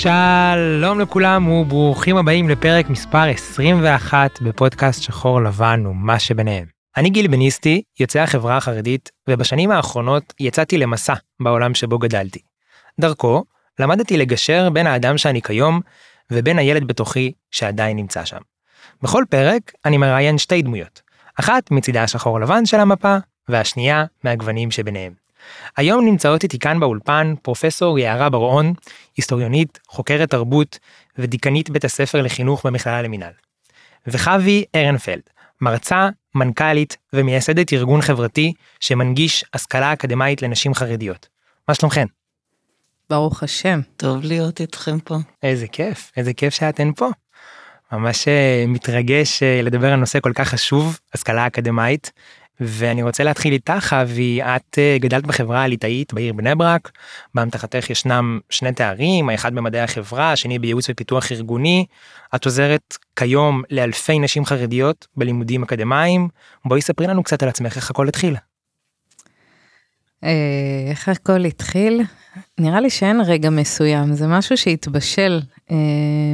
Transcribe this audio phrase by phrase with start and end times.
[0.00, 6.66] שלום לכולם וברוכים הבאים לפרק מספר 21 בפודקאסט שחור לבן ומה שביניהם.
[6.96, 12.38] אני גיל בניסטי, יוצא החברה החרדית, ובשנים האחרונות יצאתי למסע בעולם שבו גדלתי.
[13.00, 13.44] דרכו,
[13.78, 15.80] למדתי לגשר בין האדם שאני כיום,
[16.30, 18.40] ובין הילד בתוכי שעדיין נמצא שם.
[19.02, 21.02] בכל פרק אני מראיין שתי דמויות,
[21.40, 23.16] אחת מצידה השחור לבן של המפה,
[23.48, 25.12] והשנייה מהגוונים שביניהם.
[25.76, 28.74] היום נמצאות איתי כאן באולפן פרופסור יערה בר-און,
[29.20, 30.78] היסטוריונית, חוקרת תרבות
[31.18, 33.32] ודיקנית בית הספר לחינוך במכללה למינהל.
[34.06, 35.20] וחוי ארנפלד,
[35.60, 41.28] מרצה, מנכ"לית ומייסדת ארגון חברתי שמנגיש השכלה אקדמאית לנשים חרדיות.
[41.68, 42.06] מה שלומכן?
[43.10, 43.80] ברוך השם.
[43.96, 45.16] טוב להיות איתכם פה.
[45.42, 47.08] איזה כיף, איזה כיף שאתן פה.
[47.92, 52.12] ממש אה, מתרגש אה, לדבר על נושא כל כך חשוב, השכלה אקדמאית,
[52.60, 56.90] ואני רוצה להתחיל איתך אבי את אה, גדלת בחברה הליטאית בעיר בני ברק
[57.34, 61.86] באמתחתך ישנם שני תארים האחד במדעי החברה השני בייעוץ ופיתוח ארגוני
[62.34, 66.28] את עוזרת כיום לאלפי נשים חרדיות בלימודים אקדמיים
[66.64, 68.36] בואי ספרי לנו קצת על עצמך איך הכל התחיל.
[70.24, 70.30] אה,
[70.90, 72.02] איך הכל התחיל?
[72.58, 75.76] נראה לי שאין רגע מסוים זה משהו שהתבשל אה,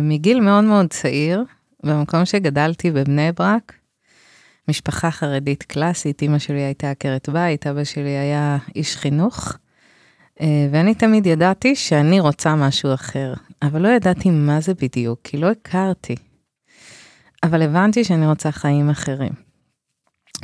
[0.03, 1.45] מגיל מאוד מאוד צעיר
[1.85, 3.73] במקום שגדלתי בבני ברק.
[4.69, 9.53] משפחה חרדית קלאסית, אימא שלי הייתה עקרת בית, אבא שלי היה איש חינוך,
[10.41, 15.37] אה, ואני תמיד ידעתי שאני רוצה משהו אחר, אבל לא ידעתי מה זה בדיוק, כי
[15.37, 16.15] לא הכרתי.
[17.43, 19.33] אבל הבנתי שאני רוצה חיים אחרים.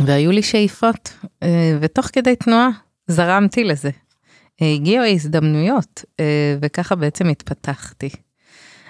[0.06, 2.68] והיו לי שאיפות, אה, ותוך כדי תנועה
[3.06, 3.90] זרמתי לזה.
[4.62, 6.04] אה, הגיעו הזדמנויות,
[6.60, 8.10] וככה בעצם התפתחתי.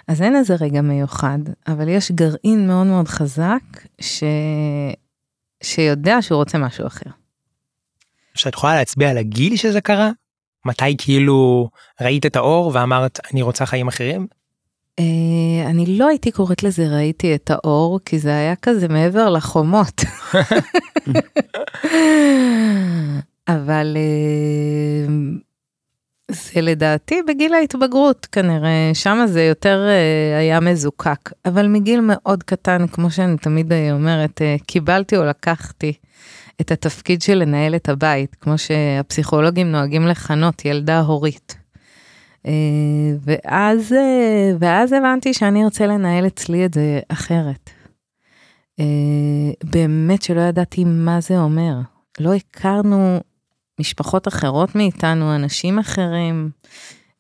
[0.09, 3.63] אז אין איזה רגע מיוחד, אבל יש גרעין מאוד מאוד חזק,
[4.01, 4.25] ש...
[5.75, 7.11] שיודע שהוא רוצה משהו אחר.
[8.35, 10.11] שאת יכולה להצביע על הגיל שזה קרה?
[10.65, 11.71] מתי כאילו
[12.01, 14.27] ראית את האור ואמרת אני רוצה חיים אחרים?
[15.01, 15.05] Uh,
[15.67, 20.01] אני לא הייתי קוראת לזה ראיתי את האור כי זה היה כזה מעבר לחומות.
[23.49, 25.11] אבל uh,
[26.33, 32.87] זה לדעתי בגיל ההתבגרות כנראה שם זה יותר uh, היה מזוקק אבל מגיל מאוד קטן
[32.87, 35.93] כמו שאני תמיד אומרת uh, קיבלתי או לקחתי
[36.61, 41.57] את התפקיד של לנהל את הבית כמו שהפסיכולוגים נוהגים לכנות ילדה הורית.
[43.25, 43.95] ואז
[44.59, 47.71] ואז הבנתי שאני רוצה לנהל אצלי את זה אחרת.
[49.65, 51.75] באמת שלא ידעתי מה זה אומר
[52.21, 53.21] לא הכרנו
[53.81, 56.51] משפחות אחרות מאיתנו, אנשים אחרים.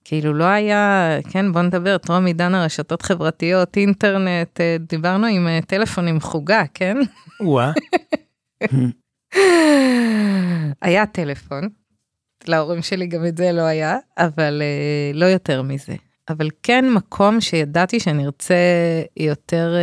[0.04, 5.58] כאילו לא היה, כן בוא נדבר, טרום עידן הרשתות חברתיות, אינטרנט, אה, דיברנו עם אה,
[5.66, 6.96] טלפון עם חוגה, כן?
[7.41, 7.72] וואה.
[10.82, 11.68] היה טלפון,
[12.46, 15.94] להורים שלי גם את זה לא היה, אבל uh, לא יותר מזה.
[16.28, 18.54] אבל כן מקום שידעתי שאני ארצה
[19.16, 19.74] יותר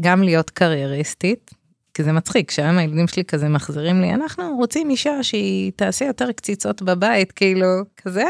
[0.00, 1.50] גם להיות קרייריסטית,
[1.98, 6.32] כי זה מצחיק, שהיום הילדים שלי כזה מחזירים לי, אנחנו רוצים אישה שהיא תעשה יותר
[6.32, 7.66] קציצות בבית, כאילו,
[7.96, 8.24] כזה.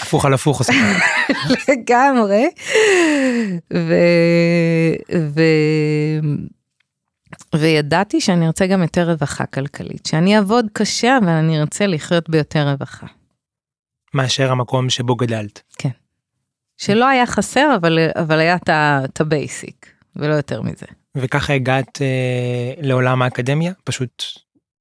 [0.00, 0.84] הפוך על הפוך עושים.
[1.68, 2.50] לגמרי.
[3.74, 3.94] ו...
[5.14, 5.42] ו...
[7.54, 12.70] וידעתי שאני ארצה גם יותר רווחה כלכלית, שאני אעבוד קשה, אבל אני ארצה לחיות ביותר
[12.70, 13.06] רווחה.
[14.14, 15.62] מאשר המקום שבו גדלת.
[15.78, 15.90] כן.
[16.76, 18.56] שלא היה חסר, אבל, אבל היה
[19.04, 19.86] את ה basic,
[20.16, 20.86] ולא יותר מזה.
[21.20, 24.24] וככה הגעת אה, לעולם האקדמיה פשוט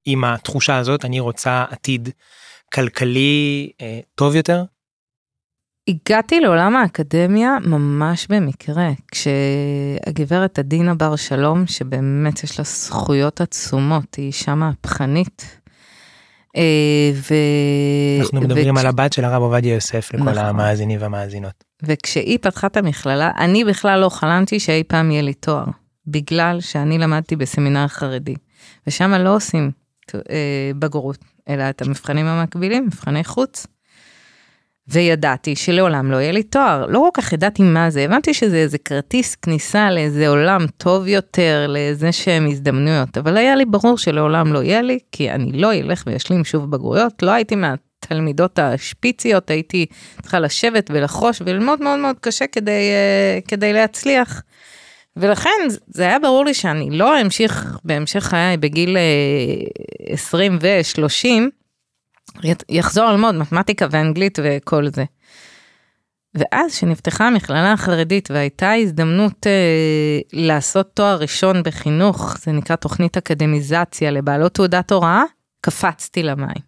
[0.06, 2.10] עם התחושה הזאת אני רוצה עתיד
[2.74, 4.64] כלכלי אה, טוב יותר.
[5.88, 14.26] הגעתי לעולם האקדמיה ממש במקרה כשהגברת עדינה בר שלום שבאמת יש לה זכויות עצומות היא
[14.26, 15.60] אישה מהפכנית.
[16.58, 17.34] אה, ו...
[18.22, 18.82] אנחנו מדברים וכש...
[18.82, 20.38] על הבת של הרב עובדיה יוסף לכל נכון.
[20.38, 21.64] המאזינים והמאזינות.
[21.84, 25.66] וכשהיא פתחה את המכללה אני בכלל לא חלמתי שאי פעם יהיה לי תואר.
[26.08, 28.36] בגלל שאני למדתי בסמינר חרדי,
[28.88, 29.72] ושם לא עושים
[30.16, 31.18] אה, בגרות,
[31.50, 33.68] אלא את המבחנים המקבילים, מבחני חוץ.
[34.88, 38.78] וידעתי שלעולם לא יהיה לי תואר, לא כל כך ידעתי מה זה, הבנתי שזה איזה
[38.78, 44.64] כרטיס כניסה לאיזה עולם טוב יותר, לאיזה שהם הזדמנויות, אבל היה לי ברור שלעולם לא
[44.64, 49.86] יהיה לי, כי אני לא אלך וישלים שוב בגרויות, לא הייתי מהתלמידות השפיציות, הייתי
[50.22, 54.42] צריכה לשבת ולחרוש וללמוד מאוד מאוד קשה כדי, אה, כדי להצליח.
[55.20, 58.98] ולכן זה היה ברור לי שאני לא אמשיך בהמשך חיי בגיל
[60.10, 61.28] 20 ו-30,
[62.70, 65.04] יחזור ללמוד מתמטיקה ואנגלית וכל זה.
[66.36, 74.12] ואז כשנפתחה המכללה החרדית והייתה הזדמנות אה, לעשות תואר ראשון בחינוך, זה נקרא תוכנית אקדמיזציה
[74.12, 75.24] לבעלות תעודת הוראה,
[75.62, 76.67] קפצתי למים.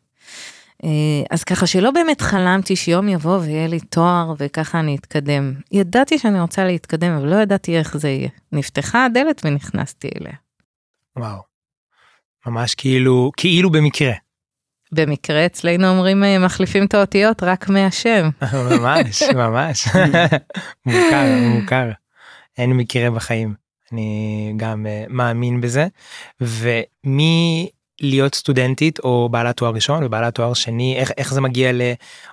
[0.84, 5.54] אה, אז ככה שלא באמת חלמתי שיום יבוא ויהיה לי תואר וככה אני אתקדם.
[5.72, 8.30] ידעתי שאני רוצה להתקדם, אבל לא ידעתי איך זה יהיה.
[8.52, 10.34] נפתחה הדלת ונכנסתי אליה.
[11.18, 11.42] וואו.
[12.46, 14.14] ממש כאילו, כאילו במקרה.
[14.92, 18.30] במקרה אצלנו אומרים אה, מחליפים את האותיות רק מהשם.
[18.72, 19.88] ממש, ממש.
[20.86, 21.92] מוכר, מוכר.
[22.58, 23.54] אין מקרה בחיים.
[23.92, 25.88] אני גם uh, מאמין בזה.
[26.42, 27.70] ומי
[28.01, 31.81] להיות סטודנטית או בעלת תואר ראשון ובעלת תואר שני איך איך זה מגיע ל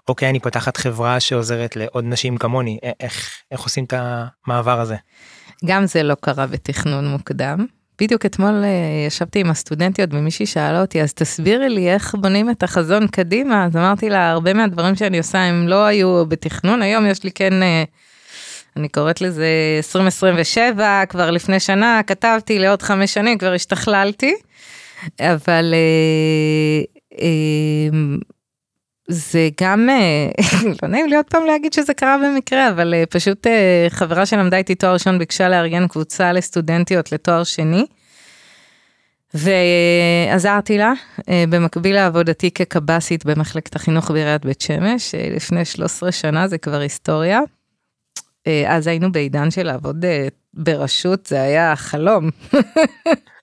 [0.09, 4.97] אוקיי אני פותחת חברה שעוזרת לעוד נשים כמוני איך איך עושים את המעבר הזה.
[5.65, 7.67] גם זה לא קרה בתכנון מוקדם.
[8.01, 12.63] בדיוק אתמול uh, ישבתי עם הסטודנטיות ומישהי שאלה אותי אז תסבירי לי איך בונים את
[12.63, 17.25] החזון קדימה אז אמרתי לה הרבה מהדברים שאני עושה הם לא היו בתכנון היום יש
[17.25, 17.53] לי כן.
[17.63, 17.87] Uh,
[18.77, 19.47] אני קוראת לזה
[19.77, 24.35] 2027 כבר לפני שנה כתבתי לעוד חמש שנים כבר השתכללתי
[25.21, 26.83] אבל אה,
[27.23, 27.99] אה,
[29.09, 29.89] זה גם
[30.83, 33.47] לא נעים לי עוד פעם להגיד שזה קרה במקרה אבל אה, פשוט
[33.89, 37.87] חברה שלמדה איתי תואר ראשון ביקשה לארגן קבוצה לסטודנטיות לתואר שני.
[39.35, 40.93] ועזרתי לה
[41.49, 47.41] במקביל לעבודתי כקב"סית במחלקת החינוך בעיריית בית שמש לפני 13 שנה זה כבר היסטוריה.
[48.67, 50.05] אז היינו בעידן של לעבוד
[50.55, 52.31] ברשות זה היה חלום.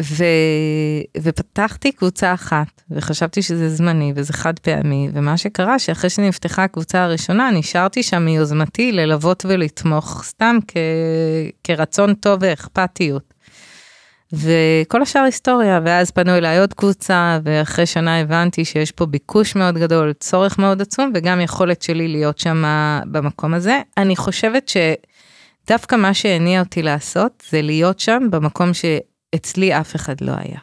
[0.00, 0.24] ו...
[1.22, 7.50] ופתחתי קבוצה אחת וחשבתי שזה זמני וזה חד פעמי ומה שקרה שאחרי שנפתחה הקבוצה הראשונה
[7.50, 10.76] נשארתי שם מיוזמתי ללוות ולתמוך סתם כ...
[11.64, 13.34] כרצון טוב ואכפתיות.
[14.32, 19.78] וכל השאר היסטוריה ואז פנו אליי עוד קבוצה ואחרי שנה הבנתי שיש פה ביקוש מאוד
[19.78, 22.64] גדול צורך מאוד עצום וגם יכולת שלי להיות שם
[23.06, 24.76] במקום הזה אני חושבת ש...
[25.66, 30.58] דווקא מה שהניע אותי לעשות זה להיות שם במקום שאצלי אף אחד לא היה.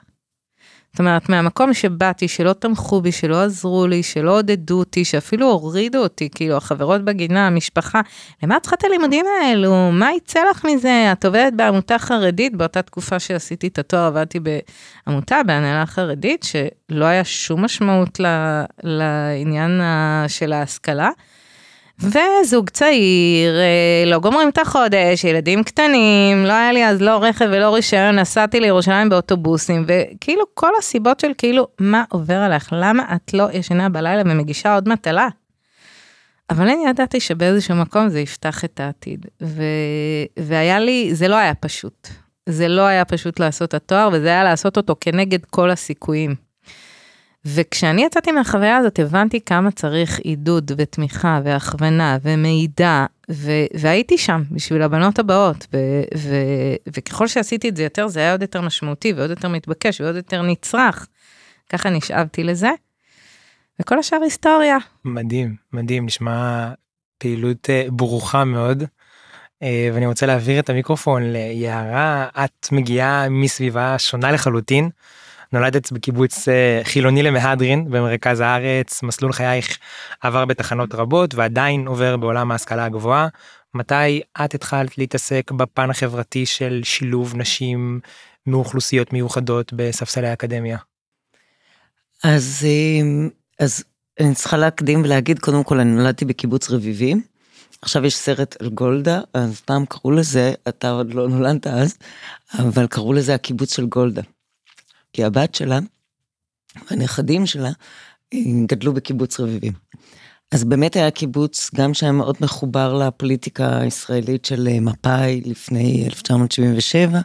[0.97, 5.97] זאת אומרת, מהמקום שבאתי, שלא תמכו בי, שלא עזרו לי, שלא עודדו אותי, שאפילו הורידו
[5.97, 8.01] אותי, כאילו החברות בגינה, המשפחה,
[8.43, 9.91] למה את צריכה את הלימודים האלו?
[9.91, 11.09] מה יצא לך מזה?
[11.11, 17.23] את עובדת בעמותה חרדית, באותה תקופה שעשיתי את התואר עבדתי בעמותה, בהנהלה חרדית, שלא היה
[17.23, 18.19] שום משמעות
[18.83, 19.81] לעניין
[20.27, 21.09] של ההשכלה.
[21.99, 27.45] וזוג צעיר, אה, לא גומרים את החודש, ילדים קטנים, לא היה לי אז לא רכב
[27.51, 32.69] ולא רישיון, נסעתי לירושלים באוטובוסים, וכאילו כל הסיבות של כאילו, מה עובר עליך?
[32.71, 35.27] למה את לא ישנה בלילה ומגישה עוד מטלה?
[36.49, 39.25] אבל אני ידעתי שבאיזשהו מקום זה יפתח את העתיד.
[39.41, 39.63] ו...
[40.39, 42.07] והיה לי, זה לא היה פשוט.
[42.49, 46.46] זה לא היה פשוט לעשות התואר, וזה היה לעשות אותו כנגד כל הסיכויים.
[47.55, 54.81] וכשאני יצאתי מהחוויה הזאת הבנתי כמה צריך עידוד ותמיכה והכוונה ומידע ו- והייתי שם בשביל
[54.81, 59.29] הבנות הבאות ו- ו- וככל שעשיתי את זה יותר זה היה עוד יותר משמעותי ועוד
[59.29, 61.07] יותר מתבקש ועוד יותר נצרך.
[61.69, 62.69] ככה נשאבתי לזה.
[63.79, 64.77] וכל השאר היסטוריה.
[65.05, 66.69] מדהים מדהים נשמע
[67.17, 68.83] פעילות אה, ברוכה מאוד.
[69.63, 74.89] אה, ואני רוצה להעביר את המיקרופון ליערה את מגיעה מסביבה שונה לחלוטין.
[75.53, 79.77] נולדת בקיבוץ אה, חילוני למהדרין במרכז הארץ מסלול חייך
[80.21, 83.27] עבר בתחנות רבות ועדיין עובר בעולם ההשכלה הגבוהה.
[83.73, 87.99] מתי את התחלת להתעסק בפן החברתי של שילוב נשים
[88.47, 90.77] מאוכלוסיות מיוחדות בספסלי האקדמיה?
[92.23, 93.27] אז אה,
[93.59, 93.83] אז
[94.19, 97.21] אני צריכה להקדים ולהגיד קודם כל אני נולדתי בקיבוץ רביבים.
[97.81, 101.97] עכשיו יש סרט על גולדה אז פעם קראו לזה אתה עוד לא נולדת אז
[102.59, 104.21] אבל קראו לזה הקיבוץ של גולדה.
[105.17, 105.79] כי הבת שלה
[106.91, 107.71] והנכדים שלה
[108.33, 109.73] אה, גדלו בקיבוץ רביבים.
[110.51, 117.21] אז באמת היה קיבוץ גם שהיה מאוד מחובר לפוליטיקה הישראלית של אה, מפא"י לפני 1977,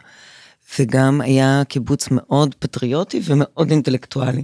[0.79, 4.43] וגם היה קיבוץ מאוד פטריוטי ומאוד אינטלקטואלי.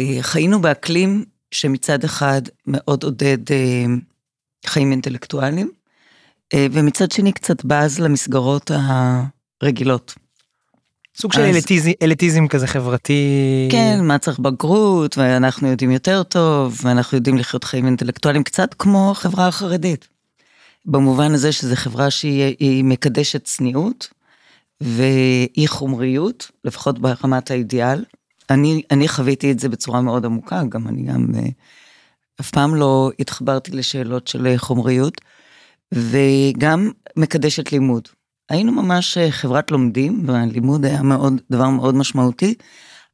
[0.00, 3.38] אה, חיינו באקלים שמצד אחד מאוד עודד
[4.66, 5.70] חיים אינטלקטואליים,
[6.56, 8.70] ומצד שני קצת בז למסגרות
[9.62, 10.14] הרגילות.
[11.18, 13.68] סוג של אליטיזם, אליטיזם כזה חברתי.
[13.72, 19.10] כן, מה צריך בגרות, ואנחנו יודעים יותר טוב, ואנחנו יודעים לחיות חיים אינטלקטואליים, קצת כמו
[19.10, 20.08] החברה החרדית.
[20.86, 24.08] במובן הזה שזו חברה שהיא מקדשת צניעות
[24.80, 28.04] ואי חומריות, לפחות ברמת האידיאל.
[28.50, 31.48] אני, אני חוויתי את זה בצורה מאוד עמוקה, גם אני גם אה,
[32.40, 35.20] אף פעם לא התחברתי לשאלות של חומריות,
[35.92, 38.08] וגם מקדשת לימוד.
[38.50, 42.54] היינו ממש אה, חברת לומדים, והלימוד היה מאוד, דבר מאוד משמעותי,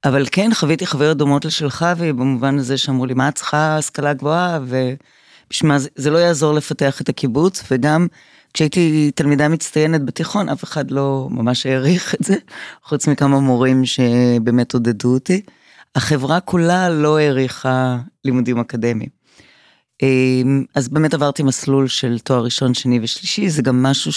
[0.04, 4.58] אבל כן חוויתי חוויות דומות לשלך, ובמובן הזה שאמרו לי, מה את צריכה השכלה גבוהה,
[4.62, 8.06] ובשביל מה, זה, זה לא יעזור לפתח את הקיבוץ, וגם
[8.54, 12.36] כשהייתי תלמידה מצטיינת בתיכון, אף אחד לא ממש העריך את זה,
[12.84, 15.42] חוץ מכמה מורים שבאמת עודדו אותי.
[15.94, 19.08] החברה כולה לא העריכה לימודים אקדמיים.
[20.02, 24.12] אמ, אז באמת עברתי מסלול של תואר ראשון, שני ושלישי, זה גם משהו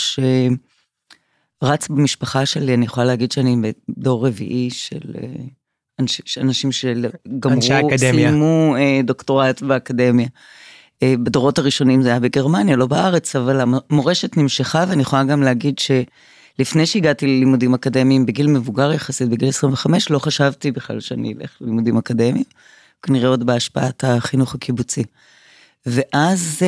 [1.64, 5.28] שרץ במשפחה שלי, אני יכולה להגיד שאני בדור רביעי של אה,
[6.00, 7.62] אנש, אנשים שגמרו,
[7.98, 10.28] סיימו אה, דוקטורט באקדמיה.
[11.04, 15.80] אה, בדורות הראשונים זה היה בגרמניה, לא בארץ, אבל המורשת נמשכה, ואני יכולה גם להגיד
[15.80, 21.98] שלפני שהגעתי ללימודים אקדמיים, בגיל מבוגר יחסית, בגיל 25, לא חשבתי בכלל שאני אלך ללימודים
[21.98, 22.44] אקדמיים,
[23.02, 25.04] כנראה עוד בהשפעת החינוך הקיבוצי.
[25.86, 26.62] ואז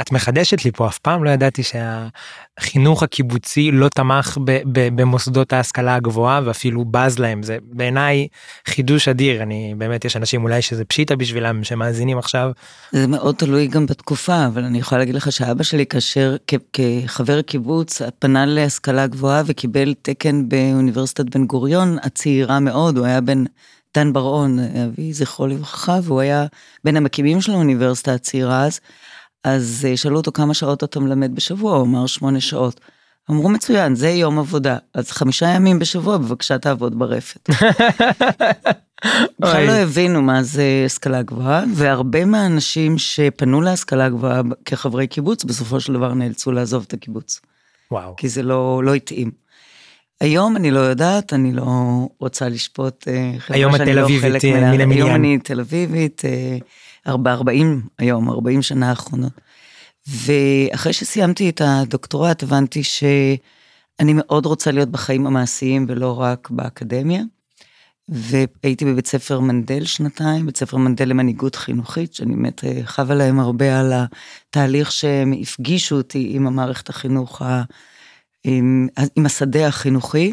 [0.00, 4.38] את מחדשת לי פה, אף פעם לא ידעתי שהחינוך הקיבוצי לא תמך
[4.72, 8.28] במוסדות ההשכלה הגבוהה ואפילו בז להם, זה בעיניי
[8.68, 12.50] חידוש אדיר, אני באמת, יש אנשים אולי שזה פשיטה בשבילם שמאזינים עכשיו.
[12.92, 16.36] זה מאוד תלוי גם בתקופה, אבל אני יכולה להגיד לך שאבא שלי כאשר
[16.72, 23.44] כחבר קיבוץ פנה להשכלה גבוהה וקיבל תקן באוניברסיטת בן גוריון, הצעירה מאוד, הוא היה בן...
[23.94, 26.46] דן בר-און, אבי זכרו לברכה, והוא היה
[26.84, 28.80] בין המקימים של האוניברסיטה הצעירה אז.
[29.44, 32.80] אז אה, שאלו אותו כמה שעות אתה מלמד בשבוע, הוא אמר שמונה שעות.
[33.30, 37.50] אמרו מצוין, זה יום עבודה, אז חמישה ימים בשבוע בבקשה תעבוד ברפת.
[39.38, 45.80] בכלל לא הבינו מה זה השכלה גבוהה, והרבה מהאנשים שפנו להשכלה גבוהה כחברי קיבוץ, בסופו
[45.80, 47.40] של דבר נאלצו לעזוב את הקיבוץ.
[47.90, 48.16] וואו.
[48.16, 49.30] כי זה לא, לא התאים.
[50.20, 51.64] היום אני לא יודעת, אני לא
[52.18, 54.90] רוצה לשפוט אה, היום את תל לא אביבית מן המניין.
[54.90, 56.22] היום אני תל אביבית.
[57.10, 57.64] אה, ב-40
[57.98, 59.32] היום, 40 שנה האחרונות.
[60.06, 67.22] ואחרי שסיימתי את הדוקטורט הבנתי שאני מאוד רוצה להיות בחיים המעשיים ולא רק באקדמיה.
[68.08, 73.40] והייתי בבית ספר מנדל שנתיים, בית ספר מנדל למנהיגות חינוכית, שאני באמת אה, חווה להם
[73.40, 77.42] הרבה על התהליך שהם הפגישו אותי עם המערכת החינוך.
[78.44, 80.32] עם, עם השדה החינוכי.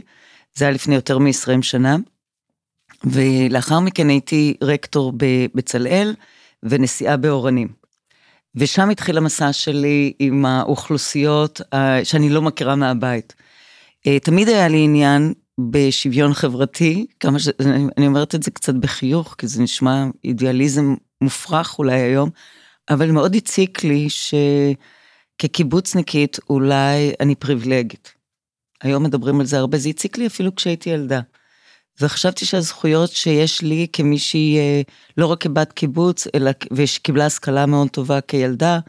[0.55, 1.95] זה היה לפני יותר מ-20 שנה.
[3.03, 6.13] ולאחר מכן הייתי רקטור בבצלאל,
[6.63, 7.67] ונסיעה באורנים.
[8.55, 11.61] ושם התחיל המסע שלי עם האוכלוסיות
[12.03, 13.35] שאני לא מכירה מהבית.
[14.07, 17.47] אה, תמיד היה לי עניין בשוויון חברתי, כמה ש...
[17.97, 22.29] אני אומרת את זה קצת בחיוך, כי זה נשמע אידיאליזם מופרך אולי היום,
[22.89, 24.07] אבל מאוד הציק לי
[25.39, 28.13] שכקיבוצניקית אולי אני פריבילגית.
[28.81, 31.19] היום מדברים על זה הרבה, זה הציק לי אפילו כשהייתי ילדה.
[32.01, 34.81] וחשבתי שהזכויות שיש לי כמישהי, אה,
[35.17, 38.79] לא רק כבת קיבוץ, אלא, ושקיבלה השכלה מאוד טובה כילדה,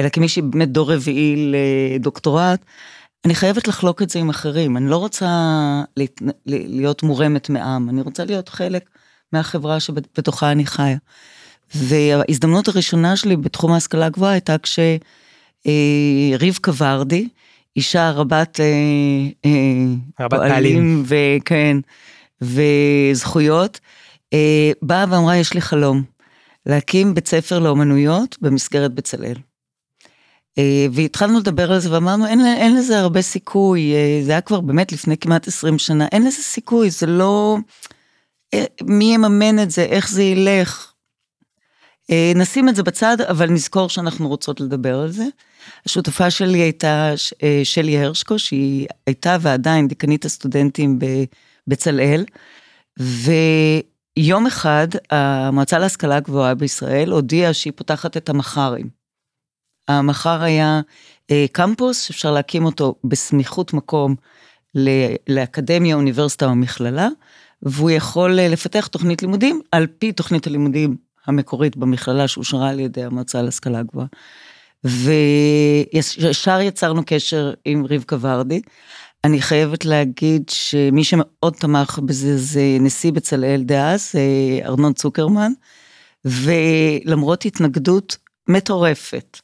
[0.00, 2.64] אלא כמישהי באמת דור רביעי לדוקטורט,
[3.24, 4.76] אני חייבת לחלוק את זה עם אחרים.
[4.76, 5.26] אני לא רוצה
[5.96, 6.22] להת...
[6.46, 8.90] להיות מורמת מעם, אני רוצה להיות חלק
[9.32, 10.96] מהחברה שבתוכה אני חיה.
[11.74, 14.92] וההזדמנות הראשונה שלי בתחום ההשכלה הגבוהה הייתה כשרבקה
[16.82, 17.28] אה, ורדי,
[17.76, 19.50] אישה רבת, אה,
[20.20, 21.76] רבת פעלים, וכן,
[22.42, 23.80] וזכויות,
[24.32, 26.02] אה, באה ואמרה, יש לי חלום,
[26.66, 29.36] להקים בית ספר לאומנויות במסגרת בצלאל.
[30.58, 34.60] אה, והתחלנו לדבר על זה ואמרנו, אין, אין לזה הרבה סיכוי, אה, זה היה כבר
[34.60, 37.56] באמת לפני כמעט 20 שנה, אין לזה סיכוי, זה לא...
[38.82, 40.92] מי יממן את זה, איך זה ילך.
[42.34, 45.24] נשים את זה בצד, אבל נזכור שאנחנו רוצות לדבר על זה.
[45.86, 47.12] השותפה שלי הייתה
[47.64, 50.98] שלי הרשקו, שהיא הייתה ועדיין דיקנית הסטודנטים
[51.70, 52.24] בצלאל,
[52.98, 58.88] ויום אחד המועצה להשכלה גבוהה בישראל הודיעה שהיא פותחת את המח"רים.
[59.88, 60.80] המח"ר היה
[61.30, 64.14] אה, קמפוס שאפשר להקים אותו בסמיכות מקום
[65.28, 67.08] לאקדמיה, אוניברסיטה או מכללה,
[67.62, 70.96] והוא יכול אה, לפתח תוכנית לימודים על פי תוכנית הלימודים
[71.26, 74.06] המקורית במכללה שאושרה על ידי המועצה להשכלה גבוהה.
[74.84, 78.60] וישר יצרנו קשר עם רבקה ורדי.
[79.24, 85.52] אני חייבת להגיד שמי שמאוד תמך בזה זה נשיא בצלאל דאז, אה, ארנון צוקרמן,
[86.24, 88.16] ולמרות התנגדות
[88.48, 89.38] מטורפת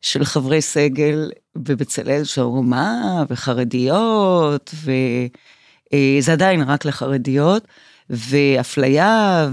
[0.00, 7.66] של חברי סגל בבצלאל שאמרו מה, וחרדיות, וזה אה, עדיין רק לחרדיות,
[8.10, 9.48] ואפליה,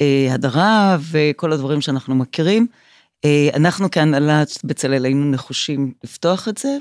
[0.00, 2.66] והדרה, וכל הדברים שאנחנו מכירים.
[3.24, 6.76] אה, אנחנו כהנהלת בצלאל היינו נחושים לפתוח את זה,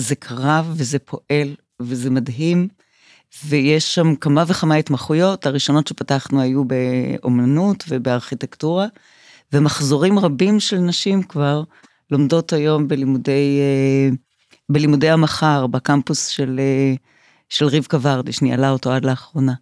[0.00, 2.68] זה קרה וזה פועל וזה מדהים.
[3.44, 8.86] ויש שם כמה וכמה התמחויות, הראשונות שפתחנו היו באומנות ובארכיטקטורה,
[9.52, 11.62] ומחזורים רבים של נשים כבר
[12.10, 14.16] לומדות היום בלימודי, אה,
[14.68, 16.94] בלימודי המחר בקמפוס של, אה,
[17.48, 19.54] של רבקה ורדי, שניהלה אותו עד לאחרונה.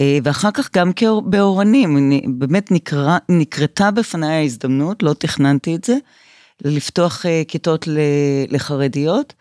[0.00, 0.90] אה, ואחר כך גם
[1.24, 5.96] באורנים, באמת נקרא, נקרתה בפניי ההזדמנות, לא תכננתי את זה,
[6.64, 7.88] לפתוח כיתות
[8.48, 9.34] לחרדיות.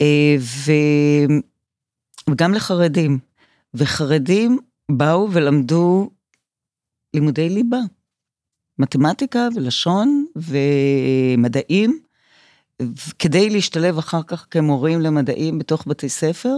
[0.00, 0.36] אה.
[2.28, 3.18] וגם לחרדים.
[3.74, 4.58] וחרדים
[4.90, 6.10] באו ולמדו
[7.14, 7.80] לימודי ליבה.
[8.78, 11.98] מתמטיקה ולשון ומדעים,
[13.18, 16.56] כדי להשתלב אחר כך כמורים למדעים בתוך בתי ספר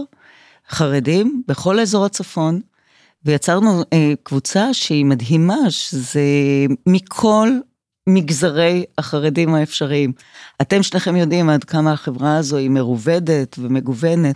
[0.69, 2.61] חרדים בכל אזור הצפון,
[3.25, 6.21] ויצרנו אה, קבוצה שהיא מדהימה, שזה
[6.85, 7.49] מכל
[8.07, 10.11] מגזרי החרדים האפשריים.
[10.61, 14.35] אתם שניכם יודעים עד כמה החברה הזו היא מרובדת ומגוונת,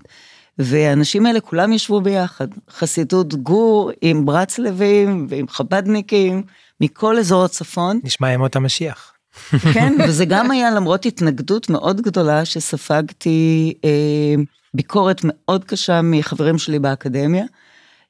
[0.57, 6.43] והאנשים האלה כולם ישבו ביחד, חסידות גור עם ברצלבים ועם חבדניקים,
[6.81, 7.99] מכל אזור הצפון.
[8.03, 9.13] נשמע ימות המשיח.
[9.73, 14.35] כן, וזה גם היה למרות התנגדות מאוד גדולה שספגתי אה,
[14.73, 17.45] ביקורת מאוד קשה מחברים שלי באקדמיה,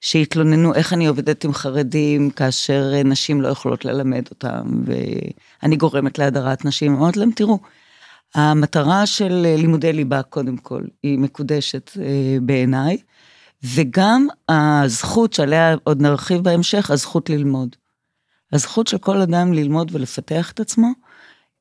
[0.02, 6.66] שהתלוננו איך אני עובדת עם חרדים כאשר נשים לא יכולות ללמד אותם, ואני גורמת להדרת
[6.66, 6.96] נשים.
[6.96, 7.60] אמרתי להם, תראו,
[8.36, 12.98] המטרה של לימודי ליבה, קודם כל, היא מקודשת אה, בעיניי,
[13.64, 17.76] וגם הזכות שעליה עוד נרחיב בהמשך, הזכות ללמוד.
[18.54, 20.88] הזכות של כל אדם ללמוד ולפתח את עצמו,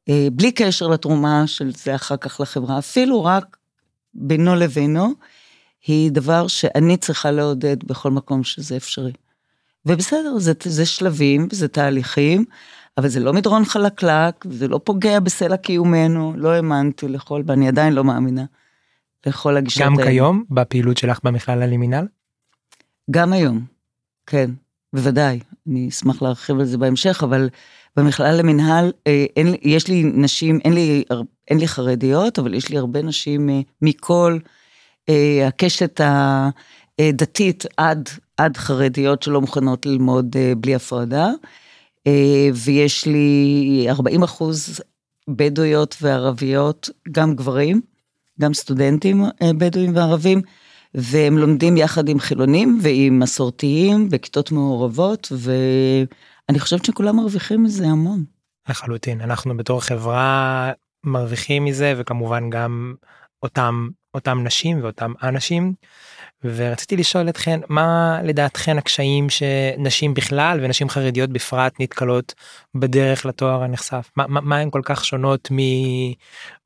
[0.09, 3.57] אה, בלי קשר לתרומה של זה אחר כך לחברה, אפילו רק
[4.15, 5.15] בינו לבינו,
[5.87, 9.13] היא דבר שאני צריכה לעודד בכל מקום שזה אפשרי.
[9.87, 12.45] ובסדר, זה, זה שלבים, זה תהליכים,
[12.99, 17.93] אבל זה לא מדרון חלקלק, זה לא פוגע בסלע קיומנו, לא האמנתי לכל, ואני עדיין
[17.93, 18.45] לא מאמינה
[19.27, 19.97] לכל הגישות האלה.
[19.97, 22.07] גם כיום, בפעילות שלך במכללה למינהל?
[23.11, 23.65] גם היום,
[24.27, 24.51] כן,
[24.93, 25.41] בוודאי.
[25.69, 27.49] אני אשמח להרחיב על זה בהמשך, אבל
[27.97, 31.05] במכללה למינהל, אה, אין, יש לי נשים, אין לי,
[31.49, 34.39] אין לי חרדיות, אבל יש לי הרבה נשים אה, מכל
[35.47, 36.01] הקשת
[36.99, 41.29] הדתית עד, עד חרדיות שלא מוכנות ללמוד בלי הפרדה.
[42.55, 44.81] ויש לי 40 אחוז
[45.29, 47.81] בדואיות וערביות, גם גברים,
[48.41, 49.25] גם סטודנטים
[49.59, 50.43] בדואים וערבים,
[50.95, 58.25] והם לומדים יחד עם חילונים ועם מסורתיים בכיתות מעורבות, ואני חושבת שכולם מרוויחים מזה המון.
[58.69, 60.73] לחלוטין, אנחנו בתור חברה
[61.05, 62.95] מרוויחים מזה, וכמובן גם
[63.43, 65.75] אותם, אותם נשים ואותם אנשים.
[66.45, 72.35] ורציתי לשאול אתכן מה לדעתכן הקשיים שנשים בכלל ונשים חרדיות בפרט נתקלות
[72.75, 75.59] בדרך לתואר הנחשף מה, מה, מה הן כל כך שונות מ...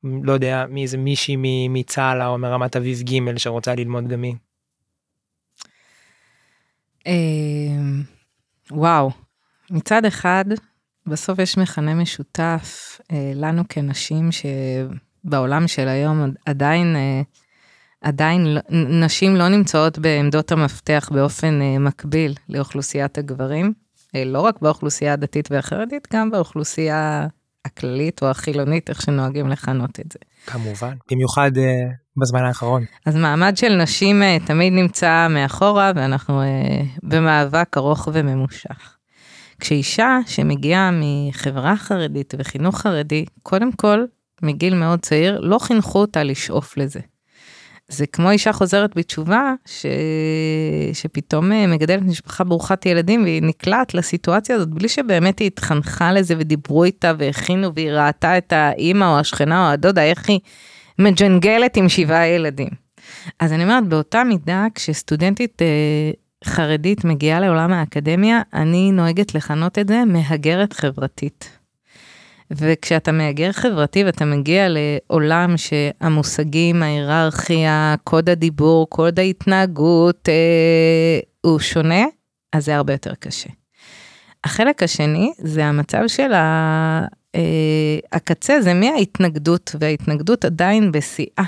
[0.03, 1.35] לא יודע מאיזה מישהי
[1.69, 4.35] מצה"ל או מרמת אביב ג' שרוצה ללמוד גם היא.
[7.05, 8.03] אמ,
[8.71, 9.11] וואו
[9.71, 10.45] מצד אחד
[11.05, 14.29] בסוף יש מכנה משותף אה, לנו כנשים
[15.25, 16.95] שבעולם של היום עדיין.
[16.95, 17.21] אה,
[18.01, 18.61] עדיין לא,
[19.05, 23.73] נשים לא נמצאות בעמדות המפתח באופן uh, מקביל לאוכלוסיית הגברים,
[24.07, 27.27] uh, לא רק באוכלוסייה הדתית והחרדית, גם באוכלוסייה
[27.65, 30.19] הכללית או החילונית, איך שנוהגים לכנות את זה.
[30.45, 31.59] כמובן, במיוחד uh,
[32.21, 32.83] בזמן האחרון.
[33.05, 36.45] אז מעמד של נשים uh, תמיד נמצא מאחורה, ואנחנו uh,
[37.03, 38.95] במאבק ארוך וממושך.
[39.59, 44.05] כשאישה שמגיעה מחברה חרדית וחינוך חרדי, קודם כל,
[44.41, 46.99] מגיל מאוד צעיר, לא חינכו אותה לשאוף לזה.
[47.87, 49.85] זה כמו אישה חוזרת בתשובה, ש...
[50.93, 56.35] שפתאום אה, מגדלת משפחה ברוכת ילדים והיא נקלעת לסיטואציה הזאת בלי שבאמת היא התחנכה לזה
[56.37, 60.39] ודיברו איתה והכינו והיא ראתה את האימא או השכנה או הדודה, איך היא
[60.99, 62.69] מג'נגלת עם שבעה ילדים.
[63.39, 66.11] אז אני אומרת, באותה מידה, כשסטודנטית אה,
[66.45, 71.64] חרדית מגיעה לעולם האקדמיה, אני נוהגת לכנות את זה מהגרת חברתית.
[72.51, 82.05] וכשאתה מהגר חברתי ואתה מגיע לעולם שהמושגים, ההיררכיה, קוד הדיבור, קוד ההתנהגות, אה, הוא שונה,
[82.53, 83.49] אז זה הרבה יותר קשה.
[84.43, 87.05] החלק השני זה המצב של ה...
[87.35, 91.43] אה, הקצה, זה מההתנגדות, וההתנגדות עדיין בשיאה.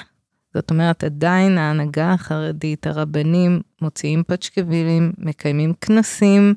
[0.53, 6.53] זאת אומרת, עדיין ההנהגה החרדית, הרבנים מוציאים פצ'קווילים, מקיימים כנסים,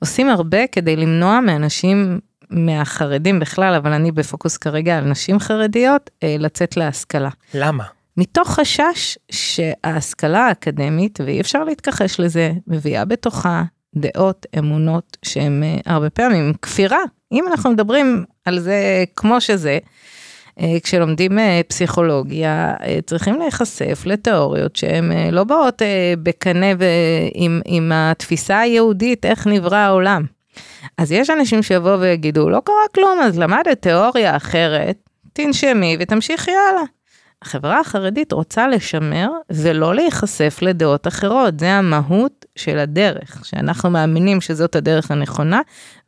[0.00, 6.36] עושים הרבה כדי למנוע מאנשים מהחרדים בכלל, אבל אני בפוקוס כרגע על נשים חרדיות, אה,
[6.38, 7.30] לצאת להשכלה.
[7.54, 7.84] למה?
[8.16, 13.62] מתוך חשש שההשכלה האקדמית, ואי אפשר להתכחש לזה, מביאה בתוכה
[13.94, 17.00] דעות, אמונות, שהן אה, הרבה פעמים כפירה.
[17.32, 19.78] אם אנחנו מדברים על זה כמו שזה,
[20.60, 22.74] אה, כשלומדים פסיכולוגיה,
[23.06, 25.82] צריכים להיחשף לתיאוריות שהן לא באות
[26.22, 26.66] בקנה
[27.34, 30.35] עם, עם התפיסה היהודית, איך נברא העולם.
[30.98, 34.96] אז יש אנשים שיבואו ויגידו, לא קרה כלום, אז למדת תיאוריה אחרת,
[35.32, 36.82] תנשמי ותמשיכי הלאה.
[37.42, 44.76] החברה החרדית רוצה לשמר ולא להיחשף לדעות אחרות, זה המהות של הדרך, שאנחנו מאמינים שזאת
[44.76, 45.60] הדרך הנכונה,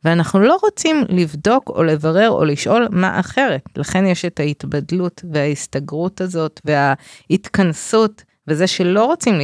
[0.03, 3.61] ואנחנו לא רוצים לבדוק או לברר או לשאול מה אחרת.
[3.75, 9.39] לכן יש את ההתבדלות וההסתגרות הזאת וההתכנסות, וזה שלא רוצים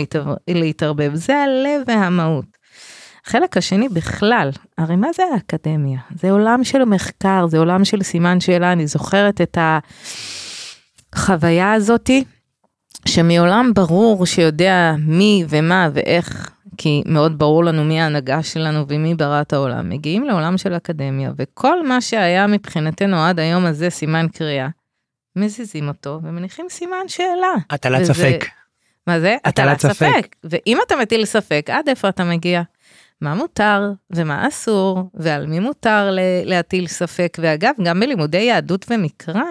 [0.48, 2.55] להתערבב, זה הלב והמהות.
[3.28, 6.00] החלק השני בכלל, הרי מה זה האקדמיה?
[6.16, 9.58] זה עולם של מחקר, זה עולם של סימן שאלה, אני זוכרת את
[11.16, 12.24] החוויה הזאתי,
[13.08, 19.42] שמעולם ברור שיודע מי ומה ואיך, כי מאוד ברור לנו מי ההנהגה שלנו ומי ברא
[19.42, 24.68] את העולם, מגיעים לעולם של אקדמיה, וכל מה שהיה מבחינתנו עד היום הזה סימן קריאה,
[25.36, 27.54] מזיזים אותו ומניחים סימן שאלה.
[27.70, 28.46] הטלת וזה- ספק.
[29.08, 29.36] מה זה?
[29.46, 30.36] הטלת ספק.
[30.44, 32.62] ואם אתה מטיל ספק, עד איפה אתה מגיע?
[33.22, 36.10] מה מותר ומה אסור, ועל מי מותר
[36.46, 37.38] להטיל ספק.
[37.42, 39.44] ואגב, גם בלימודי יהדות ומקרא,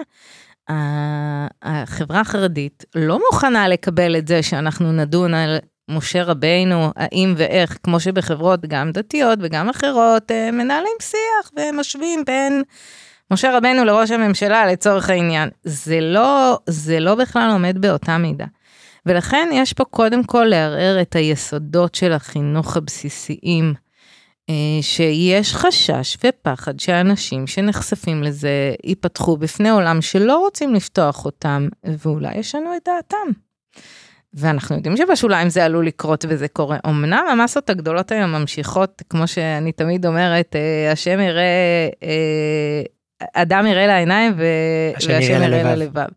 [1.63, 5.57] החברה החרדית לא מוכנה לקבל את זה שאנחנו נדון על
[5.89, 12.63] משה רבינו, האם ואיך, כמו שבחברות גם דתיות וגם אחרות אה, מנהלים שיח ומשווים בין
[13.31, 15.49] משה רבנו לראש הממשלה לצורך העניין.
[15.63, 18.45] זה לא, זה לא בכלל עומד באותה מידה.
[19.05, 23.73] ולכן יש פה קודם כל לערער את היסודות של החינוך הבסיסיים,
[24.49, 32.37] אה, שיש חשש ופחד שאנשים שנחשפים לזה ייפתחו בפני עולם שלא רוצים לפתוח אותם, ואולי
[32.37, 33.31] ישנו את דעתם.
[34.33, 36.77] ואנחנו יודעים שבשוליים זה עלול לקרות וזה קורה.
[36.87, 42.81] אמנם המסות הגדולות היום ממשיכות, כמו שאני תמיד אומרת, אה, השם יראה, אה,
[43.33, 44.43] אדם יראה לעיניים ו...
[44.93, 46.07] והשם יראה יראה ללבב.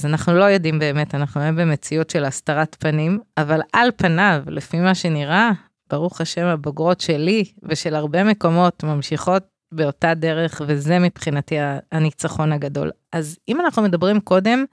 [0.00, 4.80] אז אנחנו לא יודעים באמת, אנחנו היום במציאות של הסתרת פנים, אבל על פניו, לפי
[4.80, 5.50] מה שנראה,
[5.90, 11.54] ברוך השם, הבוגרות שלי ושל הרבה מקומות ממשיכות באותה דרך, וזה מבחינתי
[11.92, 12.90] הניצחון הגדול.
[13.12, 14.64] אז אם אנחנו מדברים קודם,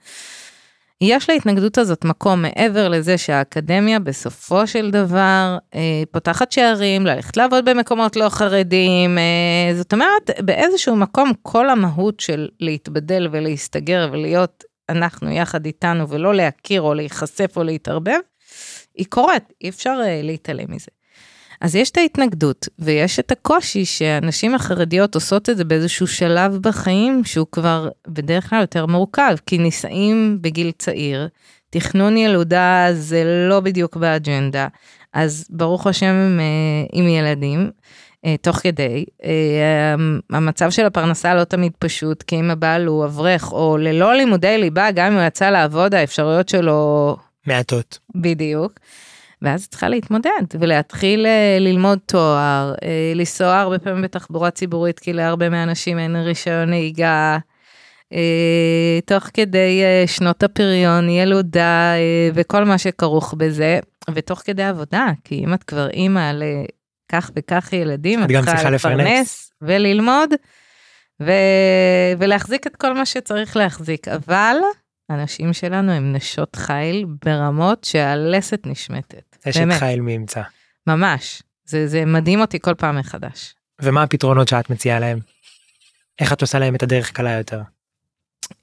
[1.00, 7.64] יש להתנגדות הזאת מקום מעבר לזה שהאקדמיה בסופו של דבר אה, פותחת שערים, ללכת לעבוד
[7.64, 15.30] במקומות לא חרדיים, אה, זאת אומרת באיזשהו מקום כל המהות של להתבדל ולהסתגר ולהיות אנחנו
[15.30, 18.18] יחד איתנו ולא להכיר או להיחשף או להתערבב,
[18.94, 20.90] היא קורית, אי אפשר אה, להתעלם מזה.
[21.60, 27.24] אז יש את ההתנגדות ויש את הקושי שהנשים החרדיות עושות את זה באיזשהו שלב בחיים
[27.24, 31.28] שהוא כבר בדרך כלל יותר מורכב, כי נישאים בגיל צעיר,
[31.70, 34.68] תכנון ילודה זה לא בדיוק באג'נדה,
[35.12, 37.70] אז ברוך השם הם אה, עם ילדים.
[38.24, 39.94] אה, תוך כדי, אה,
[40.30, 44.90] המצב של הפרנסה לא תמיד פשוט, כי אם הבעל הוא אברך או ללא לימודי ליבה,
[44.90, 47.98] גם אם הוא יצא לעבוד, האפשרויות שלו מעטות.
[48.14, 48.72] בדיוק.
[49.42, 52.74] ואז היא צריכה להתמודד ולהתחיל אה, ללמוד תואר,
[53.14, 57.38] לנסוע הרבה פעמים בתחבורה ציבורית, כי להרבה מהאנשים אין רישיון נהיגה.
[59.06, 61.92] תוך כדי שנות הפריון, ילודה
[62.34, 63.78] וכל מה שכרוך בזה,
[64.14, 66.32] ותוך כדי עבודה, כי אם את כבר אימא
[67.08, 69.52] לכך וכך ילדים, את צריכה לפרנס.
[69.62, 70.30] וללמוד
[71.22, 74.56] ו- ולהחזיק את כל מה שצריך להחזיק, אבל
[75.08, 79.36] הנשים שלנו הן נשות חיל ברמות שהלסת נשמטת.
[79.48, 80.42] אשת חיל מי ימצא.
[80.86, 81.42] ממש.
[81.64, 83.54] זה, זה מדהים אותי כל פעם מחדש.
[83.82, 85.18] ומה הפתרונות שאת מציעה להם?
[86.18, 87.60] איך את עושה להם את הדרך קלה יותר?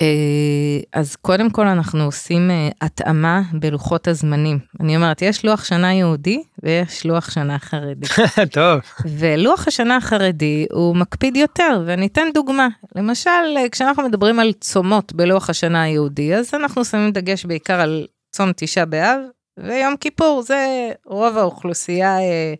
[0.01, 4.59] אה, אז קודם כל אנחנו עושים אה, התאמה בלוחות הזמנים.
[4.79, 8.07] אני אומרת, יש לוח שנה יהודי ויש לוח שנה חרדי.
[8.51, 8.79] טוב.
[9.05, 12.67] ולוח השנה החרדי הוא מקפיד יותר, ואני אתן דוגמה.
[12.95, 18.07] למשל, אה, כשאנחנו מדברים על צומות בלוח השנה היהודי, אז אנחנו שמים דגש בעיקר על
[18.31, 19.19] צום תשעה באב
[19.59, 22.53] ויום כיפור, זה רוב האוכלוסייה אה,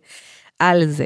[0.58, 1.04] על זה.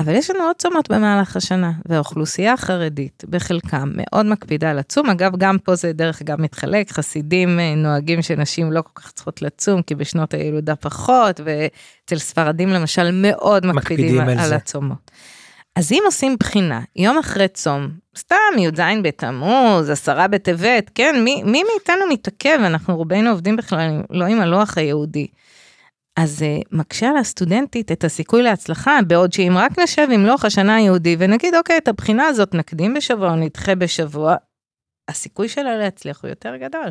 [0.00, 5.10] אבל יש לנו עוד צומות במהלך השנה, והאוכלוסייה החרדית בחלקם מאוד מקפידה לצום.
[5.10, 9.42] אגב, גם פה זה דרך אגב מתחלק, חסידים אה, נוהגים שנשים לא כל כך צריכות
[9.42, 14.56] לצום, כי בשנות הילודה פחות, ואצל ספרדים למשל מאוד מקפידים, מקפידים על על זה.
[14.56, 15.10] הצומות.
[15.76, 21.62] אז אם עושים בחינה, יום אחרי צום, סתם י"ז בתמוז, עשרה בטבת, כן, מי, מי
[21.62, 22.58] מאיתנו מתעכב?
[22.64, 25.26] אנחנו רובנו עובדים בכלל לא עם הלוח היהודי.
[26.16, 30.76] אז uh, מקשה על הסטודנטית את הסיכוי להצלחה, בעוד שאם רק נשב עם לוח השנה
[30.76, 34.36] היהודי ונגיד, אוקיי, את הבחינה הזאת נקדים בשבוע או נדחה בשבוע,
[35.08, 36.88] הסיכוי שלה להצליח הוא יותר גדול.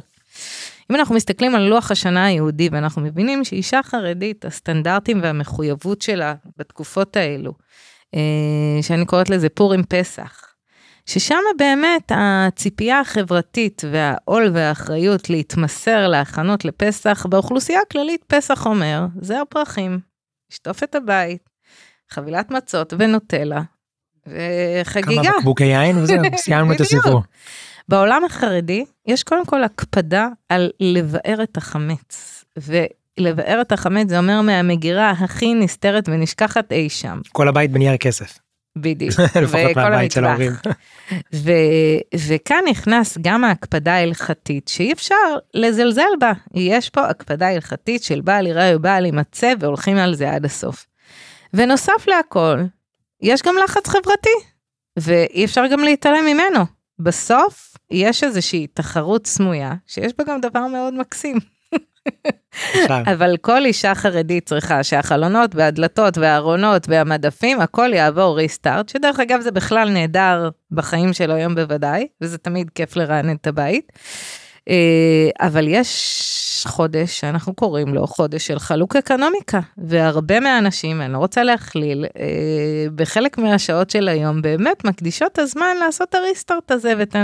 [0.92, 7.18] אם אנחנו מסתכלים על לוח השנה היהודי ואנחנו מבינים שאישה חרדית, הסטנדרטים והמחויבות שלה בתקופות
[7.18, 7.54] האלו,
[8.16, 10.53] אה, שאני קוראת לזה פורים פסח,
[11.06, 20.00] ששם באמת הציפייה החברתית והעול והאחריות להתמסר להכנות לפסח, באוכלוסייה הכללית פסח אומר, זר פרחים,
[20.52, 21.50] לשטוף את הבית,
[22.10, 23.62] חבילת מצות ונוטלה,
[24.28, 25.24] וחגיגה.
[25.24, 26.82] כמה בקבוקי יין וזהו, סיימנו את.
[26.82, 27.22] הסיפור.
[27.90, 32.44] בעולם החרדי יש קודם כל הקפדה על לבאר את החמץ.
[32.58, 37.20] ולבאר את החמץ זה אומר מהמגירה הכי נסתרת ונשכחת אי שם.
[37.32, 38.40] כל הבית בנייר כסף.
[38.78, 39.14] בדיוק.
[39.44, 40.26] לפחות מהבית של.
[40.26, 40.52] ההורים.
[41.44, 45.16] ו- וכאן נכנס גם ההקפדה ההלכתית שאי אפשר
[45.54, 46.32] לזלזל בה.
[46.54, 50.86] יש פה הקפדה הלכתית של בעל יראה ובעל יימצא והולכים על זה עד הסוף.
[51.54, 52.58] ונוסף להכל,
[53.22, 54.30] יש גם לחץ חברתי,
[55.00, 56.66] ואי אפשר גם להתעלם ממנו.
[57.00, 61.38] בסוף יש איזושהי תחרות סמויה, שיש בה גם דבר מאוד מקסים.
[63.14, 69.52] אבל כל אישה חרדית צריכה שהחלונות והדלתות והארונות והמדפים, הכל יעבור ריסטארט, שדרך אגב זה
[69.52, 73.92] בכלל נהדר בחיים של היום בוודאי, וזה תמיד כיף לרענן את הבית.
[74.70, 81.18] אה, אבל יש חודש שאנחנו קוראים לו חודש של חלוק אקונומיקה, והרבה מהאנשים, אני לא
[81.18, 86.94] רוצה להכליל, אה, בחלק מהשעות של היום באמת מקדישות את הזמן לעשות את הריסטארט הזה
[86.98, 87.16] ואת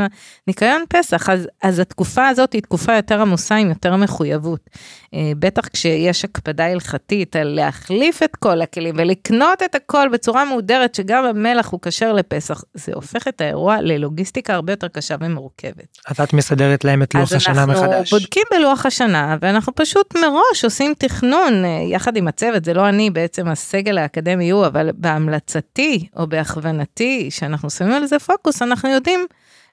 [0.48, 4.70] הניקיון פסח, אז, אז התקופה הזאת היא תקופה יותר עמוסה עם יותר מחויבות.
[5.14, 10.96] אה, בטח כשיש הקפדה הלכתית על להחליף את כל הכלים ולקנות את הכל בצורה מהודרת
[10.96, 15.98] שגם המלח הוא כשר לפסח, זה הופך את האירוע ללוגיסטיקה הרבה יותר קשה ומורכבת.
[16.08, 17.84] אז את מסדרת להם את לוח השנה מחדש.
[17.84, 22.74] אז אנחנו בודקים בלוח השנה ואנחנו פשוט מראש עושים תכנון אה, יחד עם הצוות, זה
[22.74, 28.62] לא אני בעצם הסגל האקדמי הוא, אבל בהמלצתי או בהכוונתי שאנחנו שמים על זה פוקוס,
[28.62, 29.26] אנחנו יודעים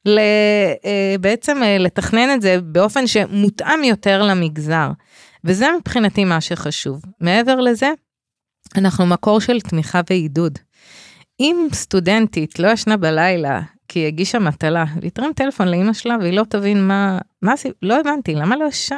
[0.05, 0.19] ל,
[0.85, 4.90] אה, בעצם לתכנן את זה באופן שמותאם יותר למגזר.
[5.45, 7.03] וזה מבחינתי מה שחשוב.
[7.21, 7.90] מעבר לזה,
[8.77, 10.59] אנחנו מקור של תמיכה ועידוד.
[11.40, 16.33] אם סטודנטית לא ישנה בלילה כי היא הגישה מטלה, והיא תרים טלפון לאימא שלה והיא
[16.33, 18.96] לא תבין מה, מה עשית, לא הבנתי, למה לא ישן,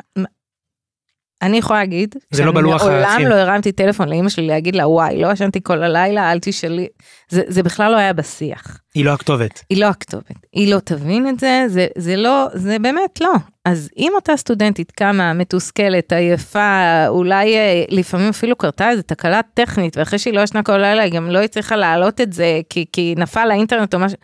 [1.42, 3.22] אני יכולה להגיד, זה לא בלוח הערכים.
[3.22, 6.86] מעולם לא הרמתי טלפון לאמא שלי להגיד לה וואי לא ישנתי כל הלילה אל תשאלי,
[7.28, 8.80] זה, זה בכלל לא היה בשיח.
[8.94, 9.64] היא לא הכתובת.
[9.70, 13.32] היא לא הכתובת, היא לא תבין את זה, זה, זה לא, זה באמת לא.
[13.64, 19.96] אז אם אותה סטודנטית קמה מתוסכלת, עייפה, אולי אה, לפעמים אפילו קרתה איזה תקלה טכנית,
[19.96, 23.14] ואחרי שהיא לא ישנה כל הלילה היא גם לא הצליחה להעלות את זה כי, כי
[23.18, 24.18] נפל לאינטרנט או משהו,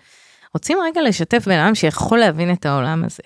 [0.55, 3.23] רוצים רגע לשתף בן אדם שיכול להבין את העולם הזה.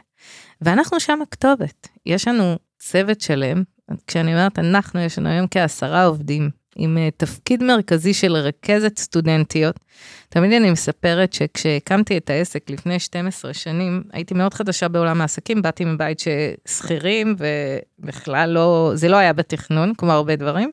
[0.61, 3.63] ואנחנו שם הכתובת, יש לנו צוות שלם
[4.07, 9.81] כשאני אומרת אנחנו, יש לנו היום כעשרה עובדים עם uh, תפקיד מרכזי של רכזת סטודנטיות.
[10.29, 15.85] תמיד אני מספרת שכשהקמתי את העסק לפני 12 שנים, הייתי מאוד חדשה בעולם העסקים, באתי
[15.85, 20.71] מבית ששכירים ובכלל לא, זה לא היה בתכנון, כמו הרבה דברים.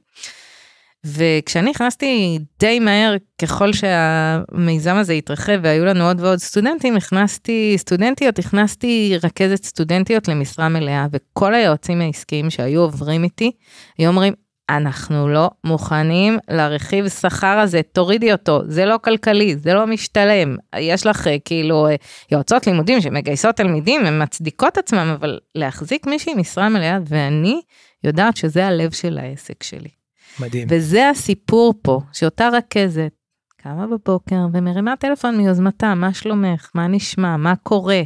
[1.06, 8.39] וכשאני נכנסתי די מהר, ככל שהמיזם הזה התרחב והיו לנו עוד ועוד סטודנטים, הכנסתי סטודנטיות,
[8.39, 13.52] הכנסתי רכזת סטודנטיות למשרה מלאה, וכל היועצים העסקיים שהיו עוברים איתי,
[13.98, 14.34] היו אומרים,
[14.70, 20.58] אנחנו לא מוכנים לרכיב שכר הזה, תורידי אותו, זה לא כלכלי, זה לא משתלם.
[20.80, 21.96] יש לך אה, כאילו אה,
[22.32, 27.62] יועצות לימודים שמגייסות תלמידים, הן מצדיקות עצמם, אבל להחזיק מישהי משרה מלאה, ואני
[28.04, 30.05] יודעת שזה הלב של העסק שלי.
[30.39, 30.67] מדהים.
[30.71, 33.12] וזה הסיפור פה, שאותה רכזת
[33.58, 38.02] קמה בבוקר ומרימה טלפון מיוזמתה, מה שלומך, מה נשמע, מה קורה,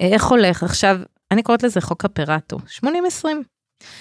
[0.00, 0.62] איך הולך.
[0.62, 0.96] עכשיו,
[1.30, 3.26] אני קוראת לזה חוק הפרטו, 80-20.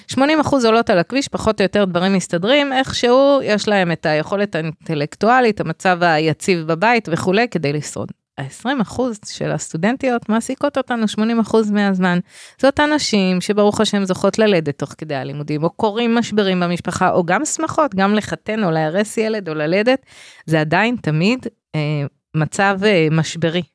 [0.08, 4.56] 80 אחוז עולות על הכביש, פחות או יותר דברים מסתדרים, איכשהו יש להם את היכולת
[4.56, 8.12] האינטלקטואלית, המצב היציב בבית וכולי, כדי לשרוד.
[8.38, 11.06] ה-20% של הסטודנטיות מעסיקות אותנו
[11.44, 12.20] 80% מהזמן.
[12.62, 17.46] זאת אנשים שברוך השם זוכות ללדת תוך כדי הלימודים, או קורים משברים במשפחה, או גם
[17.46, 20.06] שמחות, גם לחתן או להרס ילד או ללדת,
[20.46, 23.75] זה עדיין תמיד אה, מצב אה, משברי.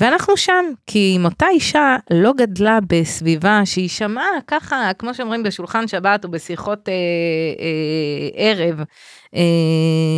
[0.00, 5.88] ואנחנו שם, כי אם אותה אישה לא גדלה בסביבה שהיא שמעה ככה, כמו שאומרים בשולחן
[5.88, 8.80] שבת או בשיחות אה, אה, ערב,
[9.34, 9.42] אה,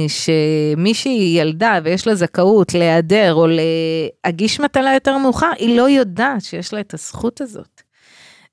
[0.09, 3.47] שמישהי ילדה ויש לה זכאות להיעדר או
[4.27, 7.83] להגיש מטלה יותר מאוחר, היא לא יודעת שיש לה את הזכות הזאת.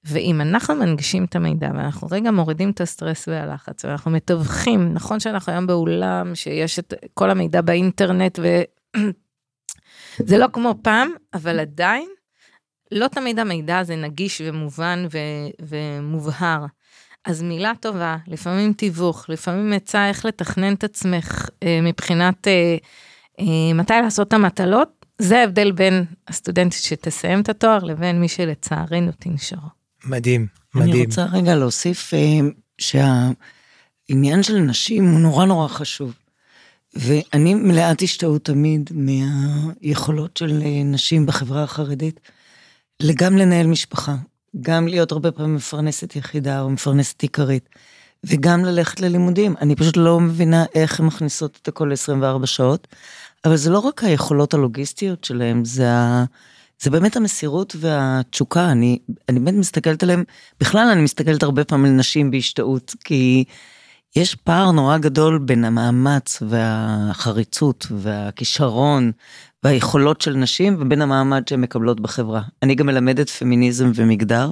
[0.05, 5.51] ואם אנחנו מנגישים את המידע ואנחנו רגע מורידים את הסטרס והלחץ ואנחנו מתווכים, נכון שאנחנו
[5.51, 8.39] היום באולם שיש את כל המידע באינטרנט
[10.19, 12.09] וזה לא כמו פעם, אבל עדיין
[12.91, 16.65] לא תמיד המידע הזה נגיש ומובן ו- ומובהר.
[17.25, 22.77] אז מילה טובה, לפעמים תיווך, לפעמים עצה איך לתכנן את עצמך אה, מבחינת אה,
[23.39, 29.11] אה, מתי לעשות את המטלות, זה ההבדל בין הסטודנטית שתסיים את התואר לבין מי שלצערנו
[29.19, 29.59] תנשור.
[30.05, 30.93] מדהים, מדהים.
[30.93, 32.19] אני רוצה רגע להוסיף אה,
[32.77, 36.13] שהעניין של נשים הוא נורא נורא חשוב.
[36.95, 42.19] ואני מלאת השתאות תמיד מהיכולות של אה, נשים בחברה החרדית,
[43.15, 44.15] גם לנהל משפחה,
[44.61, 47.69] גם להיות הרבה פעמים מפרנסת יחידה או מפרנסת עיקרית,
[48.23, 49.55] וגם ללכת ללימודים.
[49.61, 52.87] אני פשוט לא מבינה איך הן מכניסות את הכל ל-24 שעות,
[53.45, 56.25] אבל זה לא רק היכולות הלוגיסטיות שלהן, זה, ה...
[56.81, 58.71] זה באמת המסירות והתשוקה.
[58.71, 60.23] אני, אני באמת מסתכלת עליהן,
[60.59, 63.43] בכלל אני מסתכלת הרבה פעמים על נשים בהשתאות, כי
[64.15, 69.11] יש פער נורא גדול בין המאמץ והחריצות והכישרון
[69.63, 72.41] והיכולות של נשים ובין המעמד שהן מקבלות בחברה.
[72.63, 74.51] אני גם מלמדת פמיניזם ומגדר,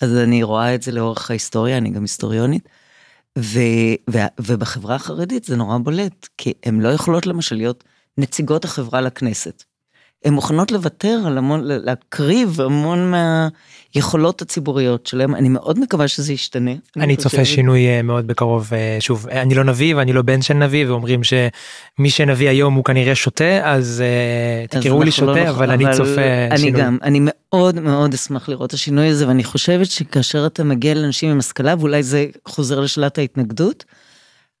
[0.00, 2.68] אז אני רואה את זה לאורך ההיסטוריה, אני גם היסטוריונית.
[3.38, 3.58] ו,
[4.10, 7.84] ו, ובחברה החרדית זה נורא בולט, כי הן לא יכולות למשל להיות
[8.18, 9.64] נציגות החברה לכנסת.
[10.24, 13.12] הן מוכנות לוותר על המון, להקריב המון
[13.94, 15.34] מהיכולות הציבוריות שלהן.
[15.34, 16.70] אני מאוד מקווה שזה ישתנה.
[16.96, 18.70] אני צופה שינוי אה, מאוד בקרוב.
[18.72, 22.84] אה, שוב, אני לא נביא ואני לא בן של נביא, ואומרים שמי שנביא היום הוא
[22.84, 26.80] כנראה שותה, אז אה, תקראו לי לא שותה, אבל אני צופה אני שינוי.
[26.80, 31.30] גם, אני מאוד מאוד אשמח לראות את השינוי הזה, ואני חושבת שכאשר אתה מגיע לאנשים
[31.30, 33.84] עם השכלה, ואולי זה חוזר לשאלת ההתנגדות,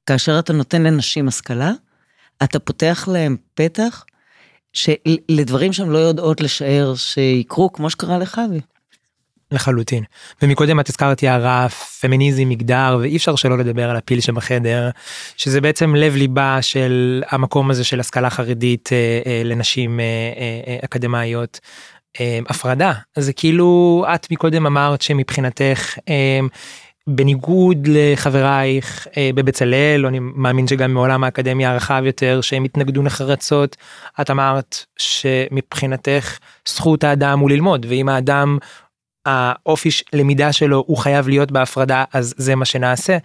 [0.06, 1.72] כאשר אתה נותן לנשים השכלה,
[2.42, 4.04] אתה פותח להם פתח
[4.72, 8.60] שלדברים שהן לא יודעות לשער שיקרו, כמו שקרה לחוי.
[9.52, 10.04] לחלוטין.
[10.42, 11.66] ומקודם את הזכרת יערה,
[12.00, 14.90] פמיניזם, מגדר, ואי אפשר שלא לדבר על הפיל שבחדר,
[15.36, 20.60] שזה בעצם לב ליבה של המקום הזה של השכלה חרדית אה, אה, לנשים אה, אה,
[20.66, 21.60] אה אקדמאיות.
[22.20, 26.40] אה, הפרדה, זה כאילו את מקודם אמרת שמבחינתך אה,
[27.10, 33.76] בניגוד לחברייך אה, בבצלאל, אני מאמין שגם מעולם האקדמיה הרחב יותר, שהם התנגדו נחרצות,
[34.20, 38.58] את אמרת שמבחינתך זכות האדם הוא ללמוד, ואם האדם,
[39.26, 43.18] האופי למידה שלו הוא חייב להיות בהפרדה, אז זה מה שנעשה,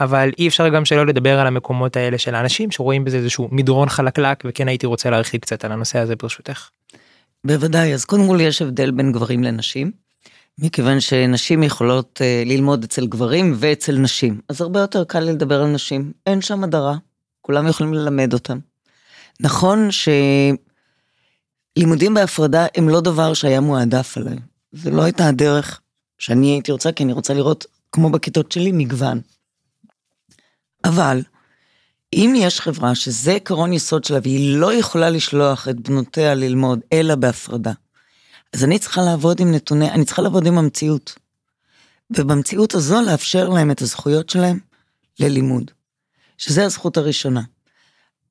[0.00, 3.88] אבל אי אפשר גם שלא לדבר על המקומות האלה של האנשים שרואים בזה איזשהו מדרון
[3.88, 6.68] חלקלק, וכן הייתי רוצה להרחיב קצת על הנושא הזה ברשותך.
[7.44, 10.09] בוודאי, אז קודם כל יש הבדל בין גברים לנשים.
[10.62, 15.66] מכיוון שנשים יכולות uh, ללמוד אצל גברים ואצל נשים, אז הרבה יותר קל לדבר על
[15.66, 16.96] נשים, אין שם הדרה,
[17.40, 18.58] כולם יכולים ללמד אותם.
[19.40, 19.88] נכון
[21.76, 24.36] שלימודים בהפרדה הם לא דבר שהיה מועדף עליי,
[24.72, 25.80] זה לא הייתה הדרך
[26.18, 29.20] שאני הייתי רוצה, כי אני רוצה לראות, כמו בכיתות שלי, מגוון.
[30.84, 31.22] אבל,
[32.12, 37.14] אם יש חברה שזה עקרון יסוד שלה והיא לא יכולה לשלוח את בנותיה ללמוד אלא
[37.14, 37.72] בהפרדה,
[38.52, 41.14] אז אני צריכה לעבוד עם נתוני, אני צריכה לעבוד עם המציאות.
[42.10, 44.58] ובמציאות הזו לאפשר להם את הזכויות שלהם
[45.18, 45.70] ללימוד,
[46.38, 47.42] שזה הזכות הראשונה.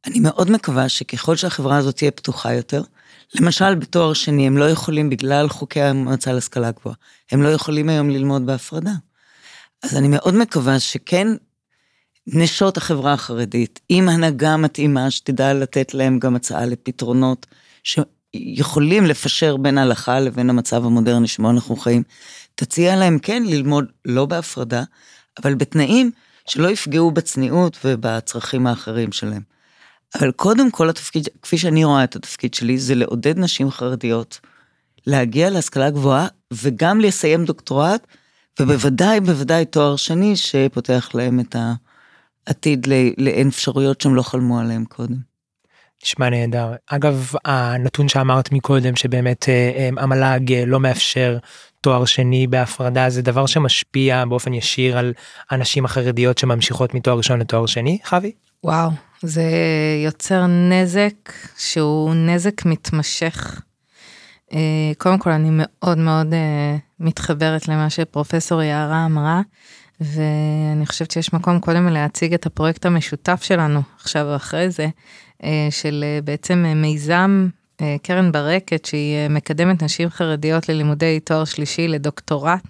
[0.05, 2.81] אני מאוד מקווה שככל שהחברה הזאת תהיה פתוחה יותר,
[3.35, 6.95] למשל בתואר שני הם לא יכולים בגלל חוקי המועצה להשכלה גבוהה,
[7.31, 8.93] הם לא יכולים היום ללמוד בהפרדה.
[9.83, 11.27] אז אני מאוד מקווה שכן
[12.27, 17.45] נשות החברה החרדית, עם הנהגה מתאימה שתדע לתת להם גם הצעה לפתרונות,
[18.33, 22.03] יכולים לפשר בין ההלכה לבין המצב המודרני שבו אנחנו חיים,
[22.55, 24.83] תציע להם כן ללמוד לא בהפרדה,
[25.43, 26.11] אבל בתנאים
[26.47, 29.41] שלא יפגעו בצניעות ובצרכים האחרים שלהם.
[30.15, 34.39] אבל קודם כל התפקיד, כפי שאני רואה את התפקיד שלי, זה לעודד נשים חרדיות
[35.07, 38.07] להגיע להשכלה גבוהה וגם לסיים דוקטורט,
[38.59, 41.55] ובוודאי בוודאי תואר שני שפותח להם את
[42.47, 42.87] העתיד
[43.17, 45.28] לאין אפשרויות שהם לא חלמו עליהם קודם.
[46.03, 46.73] נשמע נהדר.
[46.87, 51.37] אגב, הנתון שאמרת מקודם, שבאמת אה, אה, המל"ג אה, לא מאפשר
[51.81, 55.13] תואר שני בהפרדה, זה דבר שמשפיע באופן ישיר על
[55.49, 58.31] הנשים החרדיות שממשיכות מתואר ראשון לתואר שני, חוי?
[58.63, 58.89] וואו,
[59.21, 59.43] זה
[60.05, 63.61] יוצר נזק שהוא נזק מתמשך.
[64.97, 66.33] קודם כל, אני מאוד מאוד
[66.99, 69.41] מתחברת למה שפרופסור יערה אמרה.
[70.01, 74.87] ואני חושבת שיש מקום קודם להציג את הפרויקט המשותף שלנו עכשיו ואחרי זה,
[75.69, 77.47] של אה, בעצם אה, מיזם
[78.03, 82.61] קרן ברקת, שהיא מקדמת נשים חרדיות ללימודי תואר שלישי לדוקטורט,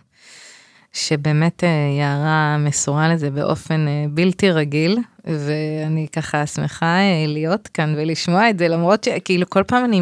[0.93, 1.63] שבאמת
[1.99, 9.03] יערה מסורה לזה באופן בלתי רגיל, ואני ככה שמחה להיות כאן ולשמוע את זה, למרות
[9.03, 10.01] שכאילו כל פעם אני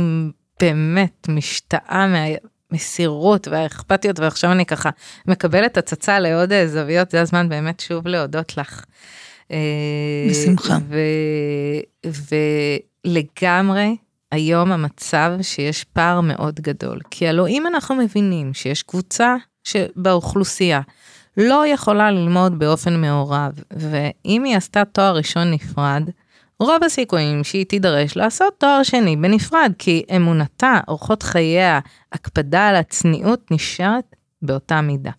[0.59, 2.25] באמת משתאה מה...
[2.71, 4.89] המסירות והאכפתיות, ועכשיו אני ככה
[5.27, 8.85] מקבלת הצצה לעוד זוויות, זה הזמן באמת שוב להודות לך.
[10.29, 10.77] בשמחה.
[13.05, 13.97] ולגמרי,
[14.31, 16.99] היום המצב שיש פער מאוד גדול.
[17.11, 19.35] כי הלוא אם אנחנו מבינים שיש קבוצה
[19.95, 20.81] באוכלוסייה
[21.37, 26.09] לא יכולה ללמוד באופן מעורב, ואם היא עשתה תואר ראשון נפרד,
[26.59, 31.79] רוב הסיכויים שהיא תידרש לעשות תואר שני בנפרד, כי אמונתה, אורחות חייה,
[32.11, 35.11] הקפדה על הצניעות נשארת באותה מידה.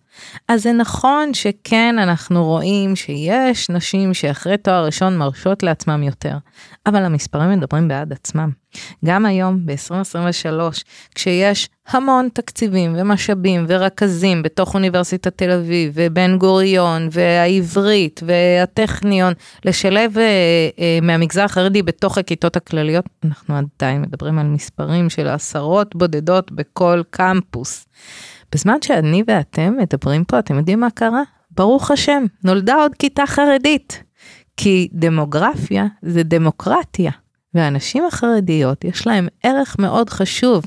[0.47, 6.37] אז זה נכון שכן אנחנו רואים שיש נשים שאחרי תואר ראשון מרשות לעצמם יותר,
[6.85, 8.49] אבל המספרים מדברים בעד עצמם.
[9.05, 10.83] גם היום, ב-2023,
[11.15, 19.33] כשיש המון תקציבים ומשאבים ורכזים בתוך אוניברסיטת תל אביב ובן גוריון והעברית והטכניון,
[19.65, 20.23] לשלב אה,
[20.79, 27.01] אה, מהמגזר החרדי בתוך הכיתות הכלליות, אנחנו עדיין מדברים על מספרים של עשרות בודדות בכל
[27.09, 27.85] קמפוס.
[28.51, 31.21] בזמן שאני ואתם מדברים פה, אתם יודעים מה קרה?
[31.51, 34.03] ברוך השם, נולדה עוד כיתה חרדית.
[34.57, 37.11] כי דמוגרפיה זה דמוקרטיה,
[37.53, 40.63] והנשים החרדיות יש להם ערך מאוד חשוב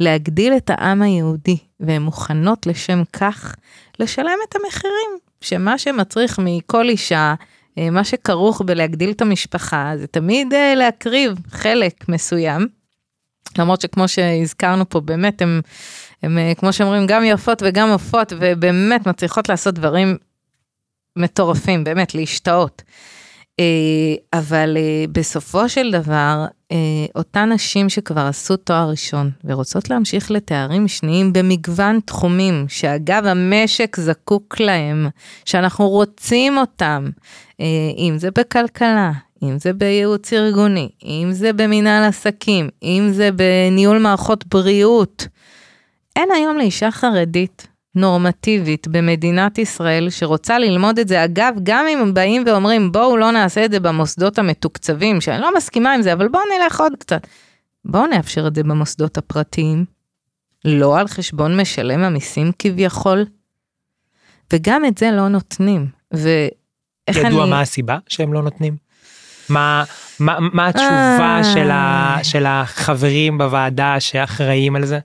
[0.00, 3.56] להגדיל את העם היהודי, והן מוכנות לשם כך
[3.98, 5.10] לשלם את המחירים,
[5.40, 7.34] שמה שמצריך מכל אישה
[7.78, 12.66] אה, מה שכרוך בלהגדיל את המשפחה זה תמיד אה, להקריב חלק מסוים.
[13.58, 15.60] למרות שכמו שהזכרנו פה באמת הם,
[16.24, 20.16] הם אה, כמו שאומרים גם יפות וגם עופות ובאמת מצליחות לעשות דברים
[21.16, 22.82] מטורפים באמת להשתאות.
[23.60, 23.64] אה,
[24.32, 26.46] אבל אה, בסופו של דבר,
[27.16, 34.60] אותן נשים שכבר עשו תואר ראשון ורוצות להמשיך לתארים שניים במגוון תחומים, שאגב המשק זקוק
[34.60, 35.08] להם,
[35.44, 37.10] שאנחנו רוצים אותם,
[37.98, 39.12] אם זה בכלכלה,
[39.42, 45.26] אם זה בייעוץ ארגוני, אם זה במנהל עסקים, אם זה בניהול מערכות בריאות.
[46.16, 52.14] אין היום לאישה חרדית נורמטיבית במדינת ישראל שרוצה ללמוד את זה, אגב, גם אם הם
[52.14, 56.28] באים ואומרים בואו לא נעשה את זה במוסדות המתוקצבים, שאני לא מסכימה עם זה, אבל
[56.28, 57.26] בואו נלך עוד קצת.
[57.84, 59.84] בואו נאפשר את זה במוסדות הפרטיים,
[60.64, 63.24] לא על חשבון משלם המיסים כביכול,
[64.52, 65.86] וגם את זה לא נותנים.
[66.12, 66.50] ואיך
[67.08, 67.28] ידוע אני...
[67.28, 68.76] ידוע מה הסיבה שהם לא נותנים?
[69.48, 69.84] מה,
[70.18, 74.98] מה, מה התשובה של, ה, של החברים בוועדה שאחראים על זה?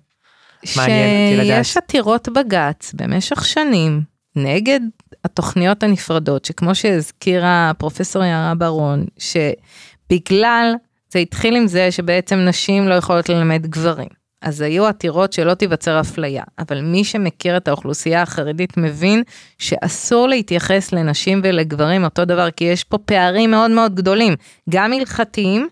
[0.65, 4.01] שיש עתירות בג"ץ במשך שנים
[4.35, 4.79] נגד
[5.25, 10.73] התוכניות הנפרדות, שכמו שהזכירה פרופסור יערה ברון, שבגלל,
[11.11, 14.19] זה התחיל עם זה שבעצם נשים לא יכולות ללמד גברים.
[14.41, 19.23] אז היו עתירות שלא תיווצר אפליה, אבל מי שמכיר את האוכלוסייה החרדית מבין
[19.57, 24.35] שאסור להתייחס לנשים ולגברים אותו דבר, כי יש פה פערים מאוד מאוד גדולים,
[24.69, 25.67] גם הלכתיים,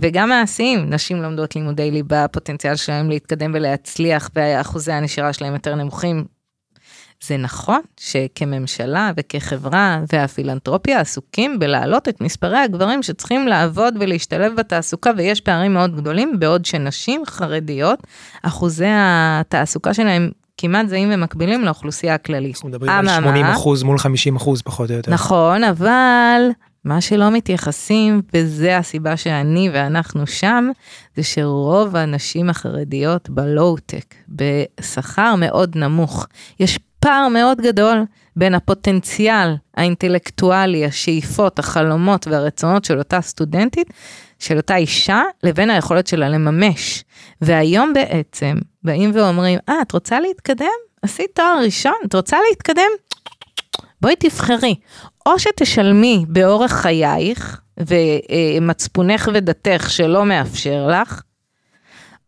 [0.00, 6.24] וגם מעשיים, נשים לומדות לימודי ליבה, הפוטנציאל שלהם להתקדם ולהצליח ואחוזי הנשירה שלהם יותר נמוכים.
[7.24, 15.40] זה נכון שכממשלה וכחברה והפילנטרופיה עסוקים בלהעלות את מספרי הגברים שצריכים לעבוד ולהשתלב בתעסוקה ויש
[15.40, 17.98] פערים מאוד גדולים, בעוד שנשים חרדיות,
[18.42, 22.54] אחוזי התעסוקה שלהם כמעט זהים ומקבילים לאוכלוסייה הכללית.
[22.54, 25.10] אנחנו מדברים על 80 אחוז מול 50 אחוז פחות או יותר.
[25.10, 26.40] נכון, אבל
[26.84, 30.70] מה שלא מתייחסים, וזה הסיבה שאני ואנחנו שם,
[31.16, 36.26] זה שרוב הנשים החרדיות בלואו-טק, בשכר מאוד נמוך.
[36.60, 38.04] יש פער מאוד גדול
[38.36, 43.88] בין הפוטנציאל האינטלקטואלי, השאיפות, החלומות והרצונות של אותה סטודנטית,
[44.38, 47.04] של אותה אישה, לבין היכולת שלה לממש.
[47.40, 50.66] והיום בעצם באים ואומרים, אה, את רוצה להתקדם?
[51.02, 52.90] עשית תואר ראשון, את רוצה להתקדם?
[54.00, 54.74] בואי תבחרי,
[55.26, 61.22] או שתשלמי באורח חייך ומצפונך ודתך שלא מאפשר לך,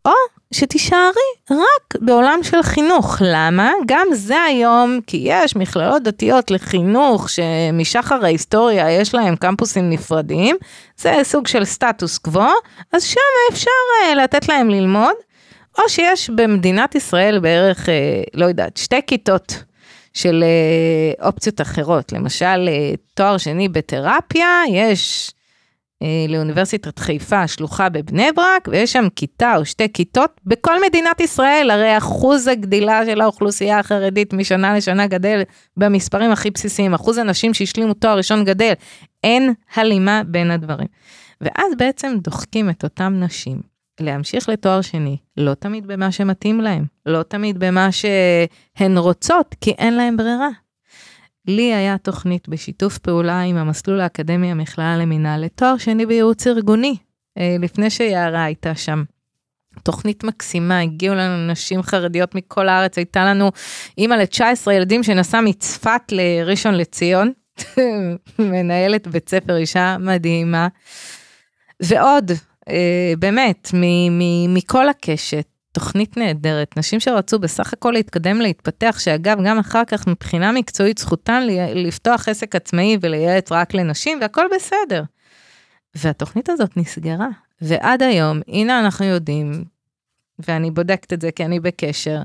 [0.05, 0.11] או
[0.53, 3.17] שתישארי רק בעולם של חינוך.
[3.21, 3.71] למה?
[3.85, 10.55] גם זה היום, כי יש מכללות דתיות לחינוך שמשחר ההיסטוריה יש להם קמפוסים נפרדים,
[10.97, 12.49] זה סוג של סטטוס קוו,
[12.93, 13.19] אז שם
[13.51, 13.69] אפשר
[14.11, 15.15] uh, לתת להם ללמוד,
[15.79, 17.89] או שיש במדינת ישראל בערך, uh,
[18.33, 19.63] לא יודעת, שתי כיתות
[20.17, 22.11] של אה, אופציות אחרות.
[22.11, 25.31] למשל, אה, תואר שני בתרפיה, יש
[26.03, 31.69] אה, לאוניברסיטת חיפה שלוחה בבני ברק, ויש שם כיתה או שתי כיתות בכל מדינת ישראל,
[31.71, 35.41] הרי אחוז הגדילה של האוכלוסייה החרדית משנה לשנה גדל
[35.77, 38.73] במספרים הכי בסיסיים, אחוז הנשים שהשלימו תואר ראשון גדל,
[39.23, 40.87] אין הלימה בין הדברים.
[41.41, 47.23] ואז בעצם דוחקים את אותם נשים להמשיך לתואר שני, לא תמיד במה שמתאים להם, לא
[47.23, 50.49] תמיד במה שהן רוצות, כי אין להם ברירה.
[51.47, 56.97] לי היה תוכנית בשיתוף פעולה עם המסלול האקדמי המכללה למינהל לתואר שני בייעוץ ארגוני,
[57.37, 59.03] אה, לפני שיערה הייתה שם.
[59.83, 63.51] תוכנית מקסימה, הגיעו לנו נשים חרדיות מכל הארץ, הייתה לנו
[63.97, 67.31] אימא ל-19 ילדים שנסעה מצפת לראשון לציון,
[68.39, 70.67] מנהלת בית ספר אישה מדהימה.
[71.79, 72.31] ועוד,
[73.19, 73.69] באמת,
[74.49, 80.51] מכל הקשת, תוכנית נהדרת, נשים שרצו בסך הכל להתקדם, להתפתח, שאגב, גם אחר כך מבחינה
[80.51, 81.43] מקצועית זכותן
[81.75, 85.03] לפתוח עסק עצמאי ולייעץ רק לנשים, והכל בסדר.
[85.95, 87.27] והתוכנית הזאת נסגרה,
[87.61, 89.63] ועד היום, הנה אנחנו יודעים,
[90.39, 92.21] ואני בודקת את זה כי אני בקשר,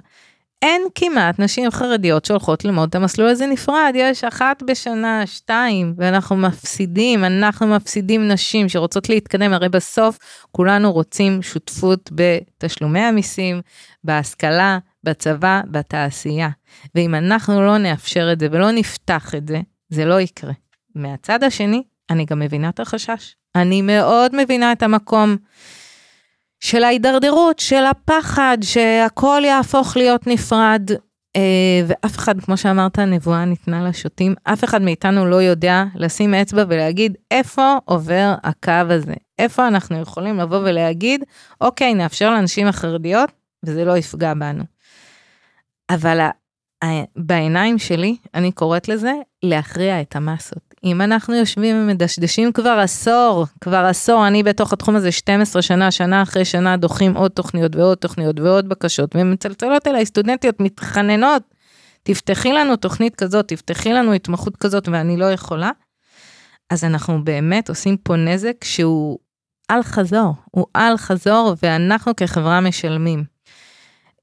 [0.63, 6.37] אין כמעט נשים חרדיות שהולכות ללמוד את המסלול הזה נפרד, יש אחת בשנה, שתיים, ואנחנו
[6.37, 10.19] מפסידים, אנחנו מפסידים נשים שרוצות להתקדם, הרי בסוף
[10.51, 13.61] כולנו רוצים שותפות בתשלומי המיסים,
[14.05, 16.49] בהשכלה, בצבא, בתעשייה.
[16.95, 20.53] ואם אנחנו לא נאפשר את זה ולא נפתח את זה, זה לא יקרה.
[20.95, 23.35] מהצד השני, אני גם מבינה את החשש.
[23.55, 25.37] אני מאוד מבינה את המקום.
[26.63, 30.91] של ההידרדרות, של הפחד, שהכל יהפוך להיות נפרד.
[31.37, 36.65] אה, ואף אחד, כמו שאמרת, נבואה ניתנה לשוטים, אף אחד מאיתנו לא יודע לשים אצבע
[36.69, 41.25] ולהגיד איפה עובר הקו הזה, איפה אנחנו יכולים לבוא ולהגיד,
[41.61, 43.31] אוקיי, נאפשר לאנשים החרדיות
[43.65, 44.65] וזה לא יפגע בנו.
[45.91, 46.29] אבל
[47.17, 50.72] בעיניים שלי, אני קוראת לזה להכריע את המסות.
[50.85, 56.23] אם אנחנו יושבים ומדשדשים כבר עשור, כבר עשור, אני בתוך התחום הזה 12 שנה, שנה
[56.23, 61.43] אחרי שנה דוחים עוד תוכניות ועוד תוכניות ועוד בקשות, ומצלצלות אליי סטודנטיות מתחננות,
[62.03, 65.71] תפתחי לנו תוכנית כזאת, תפתחי לנו התמחות כזאת ואני לא יכולה.
[66.71, 69.19] אז אנחנו באמת עושים פה נזק שהוא
[69.69, 73.25] על חזור, הוא על חזור ואנחנו כחברה משלמים.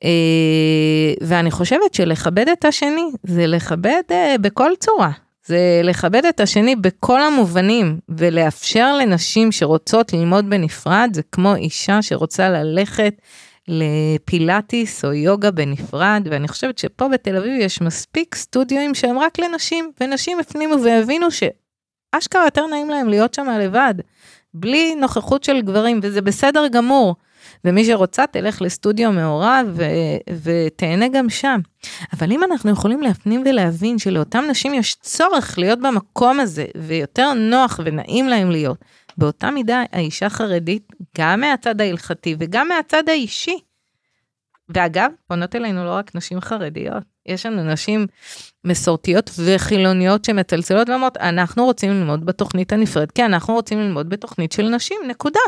[0.04, 5.12] אה, ואני חושבת שלכבד את השני זה לכבד אה, בכל צורה.
[5.50, 12.50] זה לכבד את השני בכל המובנים ולאפשר לנשים שרוצות ללמוד בנפרד, זה כמו אישה שרוצה
[12.50, 13.14] ללכת
[13.68, 19.92] לפילאטיס או יוגה בנפרד, ואני חושבת שפה בתל אביב יש מספיק סטודיואים שהם רק לנשים,
[20.02, 23.94] ונשים הפנימו והבינו שאשכרה יותר נעים להם להיות שם לבד,
[24.54, 27.16] בלי נוכחות של גברים, וזה בסדר גמור.
[27.66, 29.84] ומי שרוצה תלך לסטודיו מעורב ו-
[30.44, 31.60] ותהנה גם שם.
[32.14, 37.80] אבל אם אנחנו יכולים להפנים ולהבין שלאותם נשים יש צורך להיות במקום הזה, ויותר נוח
[37.86, 38.78] ונעים להם להיות,
[39.18, 43.60] באותה מידה האישה חרדית, גם מהצד ההלכתי וגם מהצד האישי.
[44.70, 48.08] ואגב, פונות אלינו לא רק נשים חרדיות, יש לנו נשים
[48.64, 54.70] מסורתיות וחילוניות שמצלצלות ואומרות, אנחנו רוצים ללמוד בתוכנית הנפרד, כי אנחנו רוצים ללמוד בתוכנית של
[54.70, 55.40] נשים, נקודה.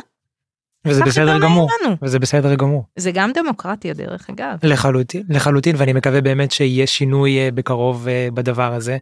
[0.86, 1.70] וזה בסדר גמור,
[2.02, 2.84] וזה בסדר גמור.
[2.96, 4.58] זה גם דמוקרטיה דרך אגב.
[4.64, 8.98] לחלוטין, לחלוטין, ואני מקווה באמת שיהיה שינוי אה, בקרוב אה, בדבר הזה.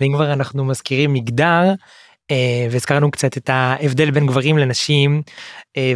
[0.00, 1.72] ואם כבר אנחנו מזכירים מגדר,
[2.70, 5.22] והזכרנו קצת את ההבדל בין גברים לנשים,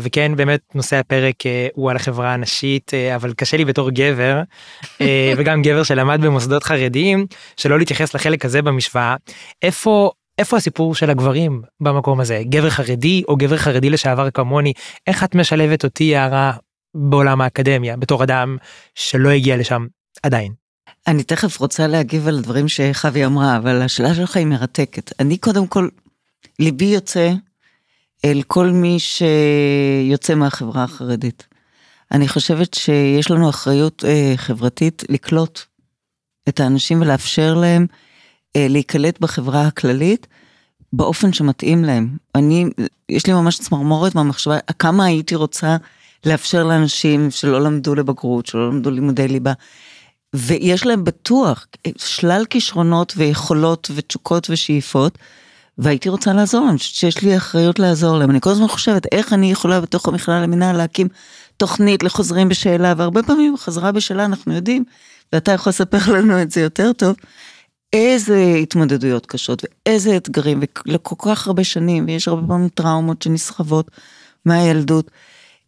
[0.00, 1.34] וכן באמת נושא הפרק
[1.74, 4.42] הוא על החברה הנשית, אבל קשה לי בתור גבר,
[5.36, 7.26] וגם גבר שלמד במוסדות חרדיים,
[7.56, 9.16] שלא להתייחס לחלק הזה במשוואה,
[9.62, 12.42] איפה איפה הסיפור של הגברים במקום הזה?
[12.44, 14.72] גבר חרדי או גבר חרדי לשעבר כמוני,
[15.06, 16.52] איך את משלבת אותי יערה
[16.94, 18.56] בעולם האקדמיה בתור אדם
[18.94, 19.86] שלא הגיע לשם
[20.22, 20.52] עדיין?
[21.06, 25.12] אני תכף רוצה להגיב על הדברים שחווי אמרה, אבל השאלה שלך היא מרתקת.
[25.20, 25.88] אני קודם כל,
[26.58, 27.32] ליבי יוצא
[28.24, 31.46] אל כל מי שיוצא מהחברה החרדית.
[32.12, 35.60] אני חושבת שיש לנו אחריות אה, חברתית לקלוט
[36.48, 37.86] את האנשים ולאפשר להם
[38.56, 40.26] אה, להיקלט בחברה הכללית
[40.92, 42.16] באופן שמתאים להם.
[42.34, 42.64] אני,
[43.08, 45.76] יש לי ממש צמרמורת מהמחשבה, כמה הייתי רוצה
[46.26, 49.52] לאפשר לאנשים שלא למדו לבגרות, שלא למדו לימודי ליבה,
[50.34, 55.18] ויש להם בטוח שלל כישרונות ויכולות ותשוקות ושאיפות,
[55.78, 58.30] והייתי רוצה לעזור להם, שיש לי אחריות לעזור להם.
[58.30, 61.08] אני כל הזמן חושבת איך אני יכולה בתוך המכללה למינהל להקים
[61.56, 64.84] תוכנית לחוזרים בשאלה, והרבה פעמים חזרה בשאלה אנחנו יודעים,
[65.32, 67.16] ואתה יכול לספר לנו את זה יותר טוב,
[67.92, 73.90] איזה התמודדויות קשות ואיזה אתגרים ולכל כך הרבה שנים ויש הרבה פעמים טראומות שנסחבות
[74.44, 75.10] מהילדות.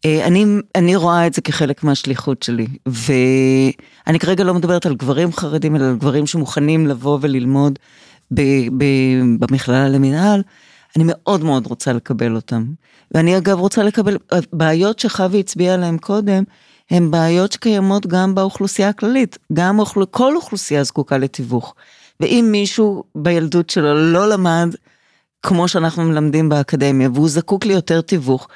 [0.05, 0.45] אה, אני,
[0.75, 5.85] אני רואה את זה כחלק מהשליחות שלי ואני כרגע לא מדברת על גברים חרדים אלא
[5.85, 7.79] על גברים שמוכנים לבוא וללמוד
[9.39, 10.41] במכללה למינהל.
[10.95, 12.65] אני מאוד מאוד רוצה לקבל אותם.
[13.11, 14.17] ואני אגב רוצה לקבל,
[14.53, 16.43] בעיות שחווי הצביע עליהן קודם,
[16.91, 21.75] הן בעיות שקיימות גם באוכלוסייה הכללית, גם אוכל, כל אוכלוסייה זקוקה לתיווך.
[22.19, 24.75] ואם מישהו בילדות שלו לא למד
[25.43, 28.47] כמו שאנחנו מלמדים באקדמיה, והוא זקוק ליותר תיווך,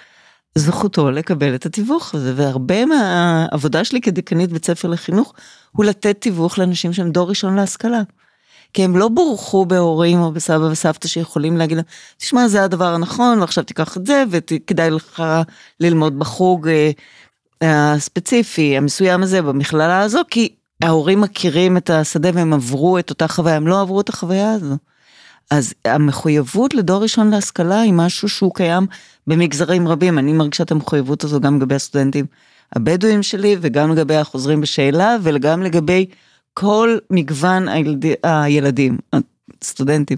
[0.57, 5.33] זכותו לקבל את התיווך הזה, והרבה מהעבודה שלי כדיקנית בית ספר לחינוך,
[5.71, 8.01] הוא לתת תיווך לאנשים שהם דור ראשון להשכלה.
[8.75, 11.85] כי הם לא בורחו בהורים או בסבא וסבתא שיכולים להגיד להם,
[12.17, 15.23] תשמע זה הדבר הנכון ועכשיו תיקח את זה וכדאי לך
[15.79, 16.91] ללמוד בחוג אה,
[17.93, 23.55] הספציפי המסוים הזה במכללה הזו, כי ההורים מכירים את השדה והם עברו את אותה חוויה,
[23.55, 24.75] הם לא עברו את החוויה הזו.
[25.51, 28.87] אז המחויבות לדור ראשון להשכלה היא משהו שהוא קיים
[29.27, 32.25] במגזרים רבים, אני מרגישה את המחויבות הזו גם לגבי הסטודנטים
[32.75, 36.05] הבדואים שלי וגם לגבי החוזרים בשאלה וגם לגבי
[36.57, 38.05] כל מגוון הילד...
[38.23, 38.97] הילדים,
[39.61, 40.17] הסטודנטים,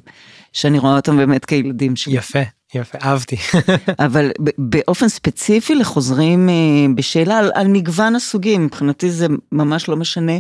[0.54, 2.14] שאני רואה אותם באמת כילדים שלי.
[2.18, 2.40] יפה.
[2.76, 3.36] יפה, אהבתי.
[4.06, 6.54] אבל באופן ספציפי לחוזרים אה,
[6.96, 10.38] בשאלה על, על מגוון הסוגים, מבחינתי זה ממש לא משנה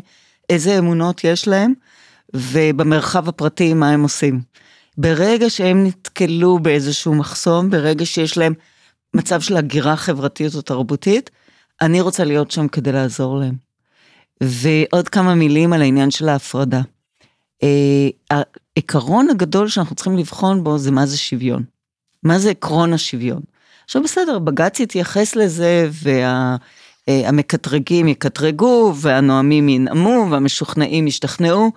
[0.50, 1.74] איזה אמונות יש להם
[2.34, 4.42] ובמרחב הפרטי מה הם עושים.
[4.98, 8.54] ברגע שהם נתקלו באיזשהו מחסום, ברגע שיש להם
[9.14, 11.30] מצב של הגירה חברתית או תרבותית,
[11.82, 13.67] אני רוצה להיות שם כדי לעזור להם.
[14.44, 16.82] ועוד כמה מילים על העניין של ההפרדה.
[17.64, 18.40] אה,
[18.76, 21.64] העיקרון הגדול שאנחנו צריכים לבחון בו זה מה זה שוויון.
[22.24, 23.42] מה זה עקרון השוויון.
[23.86, 25.90] עכשיו בסדר, בג"ץ יתייחס לזה
[27.08, 31.72] והמקטרגים יקטרגו והנואמים ינאמו והמשוכנעים ישתכנעו.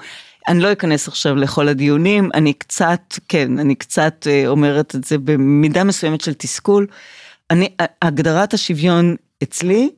[0.48, 5.18] אני לא אכנס עכשיו לכל הדיונים, אני קצת, כן, אני קצת אה, אומרת את זה
[5.18, 6.86] במידה מסוימת של תסכול.
[7.50, 7.68] אני,
[8.02, 9.90] הגדרת השוויון אצלי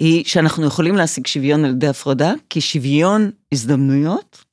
[0.00, 4.44] היא שאנחנו יכולים להשיג שוויון על ידי הפרדה, כי שוויון הזדמנויות,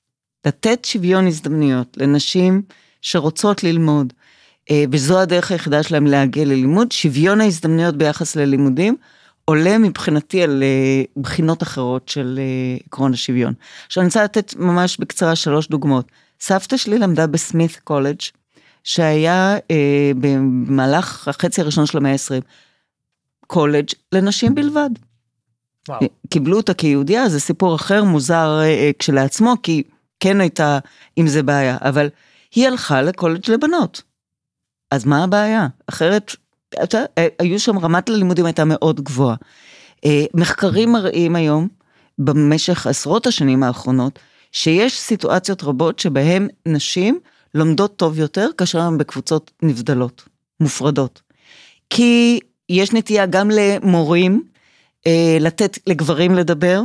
[0.46, 2.62] לתת שוויון הזדמנויות לנשים
[3.02, 4.14] שרוצות ללמוד,
[4.72, 8.96] אה, וזו הדרך היחידה שלהם להגיע ללימוד, שוויון ההזדמנויות ביחס ללימודים
[9.46, 13.54] עולה מבחינתי על אה, בחינות אחרות של אה, עקרון השוויון.
[13.86, 16.12] עכשיו אני רוצה לתת ממש בקצרה שלוש דוגמאות.
[16.40, 18.20] סבתא שלי למדה בסמית קולג',
[18.84, 19.58] שהיה
[20.20, 22.42] במהלך החצי הראשון של המאה ה-20,
[23.48, 24.90] קולג' לנשים בלבד.
[26.30, 29.84] קיבלו אותה כיהודייה, זה סיפור אחר, מוזר אה, כשלעצמו, כי
[30.20, 30.80] כן הייתה
[31.16, 32.10] עם זה בעיה, אבל
[32.56, 34.02] היא הלכה לקולג' לבנות.
[34.92, 35.68] אז מה הבעיה?
[35.90, 36.36] אחרת,
[36.84, 39.36] אתה, יודע, היו שם, רמת הלימודים הייתה מאוד גבוהה.
[40.06, 41.68] אה, מחקרים מראים היום,
[42.20, 44.20] במשך עשרות השנים האחרונות,
[44.52, 47.20] שיש סיטואציות רבות שבהן נשים
[47.54, 50.24] לומדות טוב יותר כאשר הן בקבוצות נבדלות,
[50.60, 51.22] מופרדות.
[51.90, 54.55] כי יש נטייה גם למורים אה,
[55.40, 56.82] לתת לגברים לדבר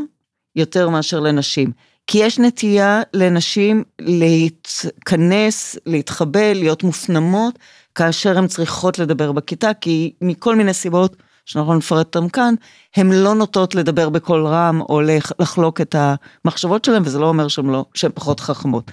[0.56, 1.72] יותר מאשר לנשים.
[2.06, 7.58] כי יש נטייה לנשים להתכנס, להתחבא, להיות מופנמות,
[7.94, 12.54] כאשר הן צריכות לדבר בכיתה, כי מכל מיני סיבות שאנחנו נפרט אותן כאן,
[12.96, 15.00] הן לא נוטות לדבר בקול רם או
[15.38, 18.90] לחלוק את המחשבות שלהן, וזה לא אומר שהן לא, פחות חכמות.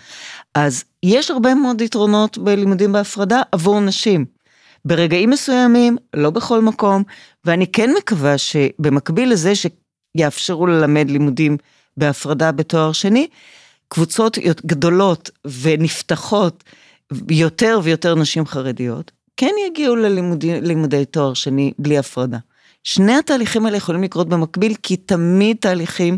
[0.55, 4.36] אז יש הרבה מאוד יתרונות בלימודים בהפרדה עבור נשים.
[4.87, 7.03] ברגעים מסוימים, לא בכל מקום,
[7.45, 11.57] ואני כן מקווה שבמקביל לזה שיאפשרו ללמד לימודים
[11.97, 13.27] בהפרדה בתואר שני,
[13.87, 15.29] קבוצות גדולות
[15.61, 16.63] ונפתחות,
[17.29, 22.37] יותר ויותר נשים חרדיות, כן יגיעו ללימודי תואר שני בלי הפרדה.
[22.83, 26.17] שני התהליכים האלה יכולים לקרות במקביל, כי תמיד תהליכים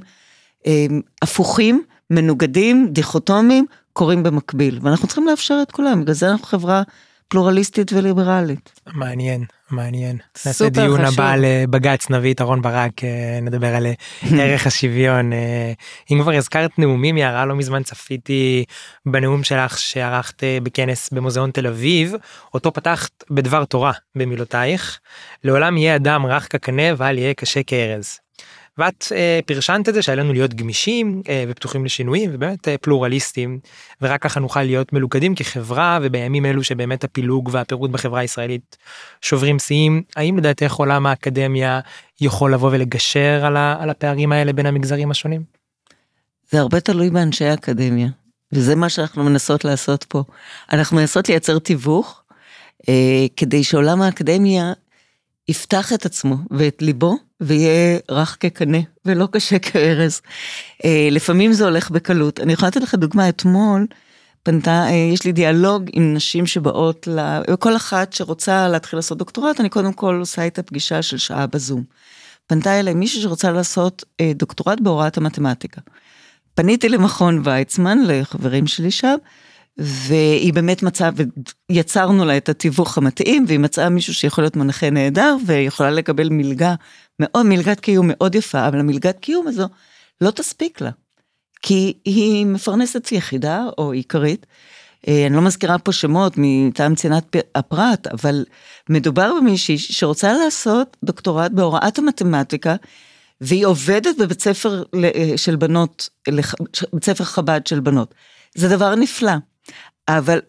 [0.67, 0.85] אה,
[1.21, 6.83] הפוכים, מנוגדים, דיכוטומיים, קורים במקביל, ואנחנו צריכים לאפשר את כולם, בגלל זה אנחנו חברה
[7.29, 8.79] פלורליסטית וליברלית.
[8.93, 10.17] מעניין, מעניין.
[10.45, 11.19] נעשה דיון חשוב.
[11.19, 13.93] הבא לבג"ץ, נביא את אהרון ברק, אה, נדבר על אה,
[14.43, 15.33] ערך השוויון.
[15.33, 15.73] אה,
[16.11, 18.65] אם כבר הזכרת נאומים, יערה, לא מזמן צפיתי
[19.05, 22.13] בנאום שלך שערכת בכנס במוזיאון תל אביב,
[22.53, 24.99] אותו פתחת בדבר תורה במילותייך,
[25.43, 28.19] לעולם יהיה אדם רך כקנה ואל יהיה קשה כארז.
[28.79, 33.59] ואת אה, פרשנת את זה שעלינו להיות גמישים אה, ופתוחים לשינויים ובאמת אה, פלורליסטים
[34.01, 38.77] ורק ככה נוכל להיות מלוכדים כחברה ובימים אלו שבאמת הפילוג והפירוד בחברה הישראלית
[39.21, 41.79] שוברים שיאים האם לדעתך עולם האקדמיה
[42.21, 45.43] יכול לבוא ולגשר על, ה, על הפערים האלה בין המגזרים השונים?
[46.51, 48.07] זה הרבה תלוי באנשי האקדמיה
[48.51, 50.23] וזה מה שאנחנו מנסות לעשות פה
[50.71, 52.23] אנחנו מנסות לייצר תיווך
[52.89, 54.73] אה, כדי שעולם האקדמיה
[55.47, 60.21] יפתח את עצמו ואת ליבו ויהיה רך כקנה ולא קשה כארז.
[60.85, 62.39] אה, לפעמים זה הולך בקלות.
[62.39, 63.85] אני יכולה לתת לך דוגמה, אתמול
[64.43, 67.41] פנתה, אה, יש לי דיאלוג עם נשים שבאות, ל...
[67.59, 71.83] כל אחת שרוצה להתחיל לעשות דוקטורט, אני קודם כל עושה את הפגישה של שעה בזום.
[72.47, 75.81] פנתה אליי מישהי שרוצה לעשות אה, דוקטורט בהוראת המתמטיקה.
[76.55, 79.15] פניתי למכון ויצמן, לחברים שלי שם,
[79.77, 81.09] והיא באמת מצאה,
[81.71, 86.75] ויצרנו לה את התיווך המתאים, והיא מצאה מישהו שיכול להיות מנחה נהדר, ויכולה לקבל מלגה,
[87.19, 89.67] מאוד, מלגת קיום מאוד יפה, אבל המלגת קיום הזו
[90.21, 90.89] לא תספיק לה.
[91.61, 94.45] כי היא מפרנסת יחידה או עיקרית.
[95.07, 98.45] אה, אני לא מזכירה פה שמות מטעם צנעת הפרט, אבל
[98.89, 102.75] מדובר במישהי שרוצה לעשות דוקטורט בהוראת המתמטיקה,
[103.41, 106.09] והיא עובדת בבית ספר אה, של בנות,
[106.93, 108.13] בית ספר חב"ד של בנות.
[108.55, 109.31] זה דבר נפלא.
[110.09, 110.39] אבל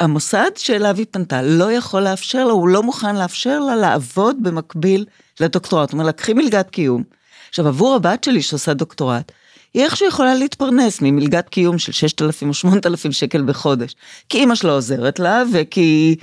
[0.00, 5.04] המוסד שאליו היא פנתה לא יכול לאפשר לה, הוא לא מוכן לאפשר לה לעבוד במקביל
[5.40, 5.88] לדוקטורט.
[5.88, 7.02] זאת אומרת, לקחי מלגת קיום.
[7.48, 9.32] עכשיו, עבור הבת שלי שעושה דוקטורט,
[9.74, 13.94] היא איכשהו יכולה להתפרנס ממלגת קיום של 6,000 או 8,000 שקל בחודש.
[14.28, 16.16] כי אימא שלה עוזרת לה, וכי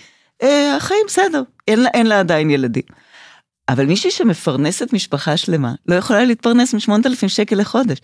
[0.44, 2.84] אה, החיים בסדר, אין אין לה עדיין ילדים.
[3.70, 7.98] אבל מישהי שמפרנסת משפחה שלמה לא יכולה להתפרנס מ-8,000 שקל לחודש.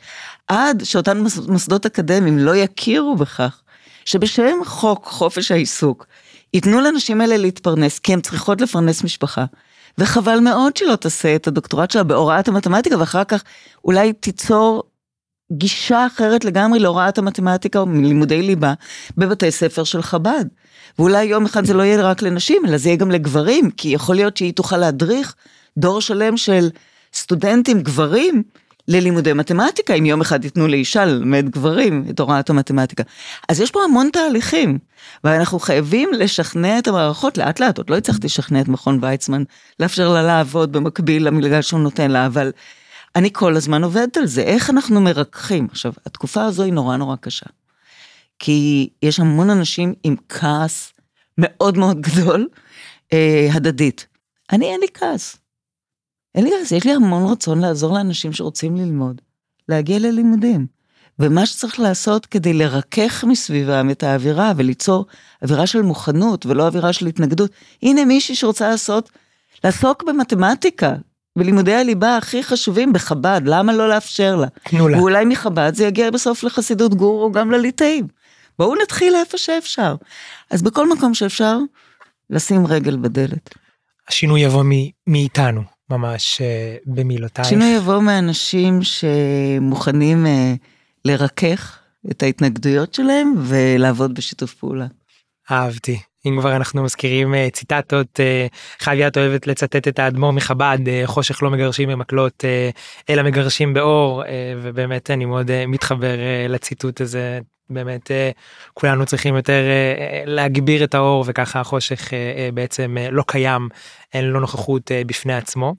[0.47, 3.61] עד שאותן מוסדות אקדמיים לא יכירו בכך
[4.05, 6.05] שבשם חוק חופש העיסוק,
[6.53, 9.45] ייתנו לנשים האלה להתפרנס, כי הן צריכות לפרנס משפחה.
[9.97, 13.43] וחבל מאוד שלא תעשה את הדוקטורט שלה בהוראת המתמטיקה, ואחר כך
[13.85, 14.83] אולי תיצור
[15.51, 18.73] גישה אחרת לגמרי להוראת המתמטיקה או מלימודי ליבה
[19.17, 20.45] בבתי ספר של חב"ד.
[20.99, 24.15] ואולי יום אחד זה לא יהיה רק לנשים, אלא זה יהיה גם לגברים, כי יכול
[24.15, 25.35] להיות שהיא תוכל להדריך
[25.77, 26.69] דור שלם של
[27.13, 28.43] סטודנטים גברים
[28.88, 33.03] ללימודי מתמטיקה, אם יום אחד ייתנו לאישה ללמד גברים את הוראת המתמטיקה.
[33.49, 34.77] אז יש פה המון תהליכים,
[35.23, 39.43] ואנחנו חייבים לשכנע את המערכות לאט לאט, עוד לא הצלחתי לשכנע את מכון ויצמן,
[39.79, 42.51] לאפשר לה לעבוד במקביל למלגה שהוא נותן לה, אבל
[43.15, 45.67] אני כל הזמן עובדת על זה, איך אנחנו מרככים.
[45.71, 47.45] עכשיו, התקופה הזו היא נורא נורא קשה,
[48.39, 50.93] כי יש המון אנשים עם כעס
[51.38, 52.47] מאוד מאוד גדול,
[53.13, 54.07] אה, הדדית.
[54.51, 55.38] אני אין לי כעס.
[56.36, 59.21] אין לי כעס, יש לי המון רצון לעזור לאנשים שרוצים ללמוד,
[59.69, 60.75] להגיע ללימודים.
[61.19, 65.05] ומה שצריך לעשות כדי לרכך מסביבם את האווירה וליצור
[65.43, 67.51] אווירה של מוכנות ולא אווירה של התנגדות.
[67.83, 69.09] הנה מישהי שרוצה לעשות,
[69.63, 70.95] לעסוק במתמטיקה,
[71.38, 74.47] בלימודי הליבה הכי חשובים בחב"ד, למה לא לאפשר לה?
[74.63, 74.97] תנו לה.
[74.97, 78.07] ואולי מחב"ד זה יגיע בסוף לחסידות גור או גם לליטאים.
[78.59, 79.95] בואו נתחיל איפה שאפשר.
[80.51, 81.57] אז בכל מקום שאפשר,
[82.29, 83.49] לשים רגל בדלת.
[84.09, 87.47] השינוי יבוא מ- מאיתנו, ממש אה, במילותייך.
[87.47, 90.53] שינוי יבוא מאנשים שמוכנים אה,
[91.05, 91.79] לרכך
[92.11, 94.86] את ההתנגדויות שלהם ולעבוד בשיתוף פעולה.
[95.51, 95.99] אהבתי.
[96.25, 98.19] אם כבר אנחנו מזכירים אה, ציטטות,
[98.79, 102.43] חיה את אוהבת לצטט את האדמו"ר מחב"ד, חושך לא מגרשים במקלות,
[103.09, 104.23] אלא מגרשים באור,
[104.61, 106.17] ובאמת אני מאוד מתחבר
[106.49, 107.39] לציטוט הזה.
[107.70, 108.32] באמת אה,
[108.74, 112.13] כולנו צריכים יותר אה, אה, להגביר את האור וככה החושך
[112.53, 113.70] בעצם לא קיים,
[114.13, 115.76] אין לו נוכחות בפני עצמו.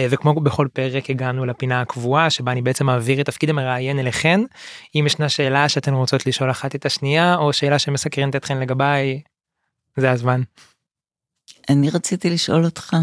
[0.00, 4.40] וכמו בכל פרק הגענו לפינה הקבועה שבה אני בעצם מעביר את תפקיד המראיין אליכן.
[4.94, 9.20] אם ישנה שאלה שאתן רוצות לשאול אחת את השנייה או שאלה שמסקרנת אתכן לגביי,
[9.96, 10.42] זה הזמן.
[11.68, 12.96] אני רציתי לשאול אותך,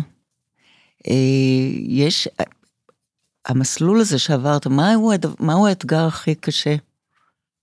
[1.87, 2.27] יש,
[3.45, 6.75] המסלול הזה שעברת, מהו, מהו האתגר הכי קשה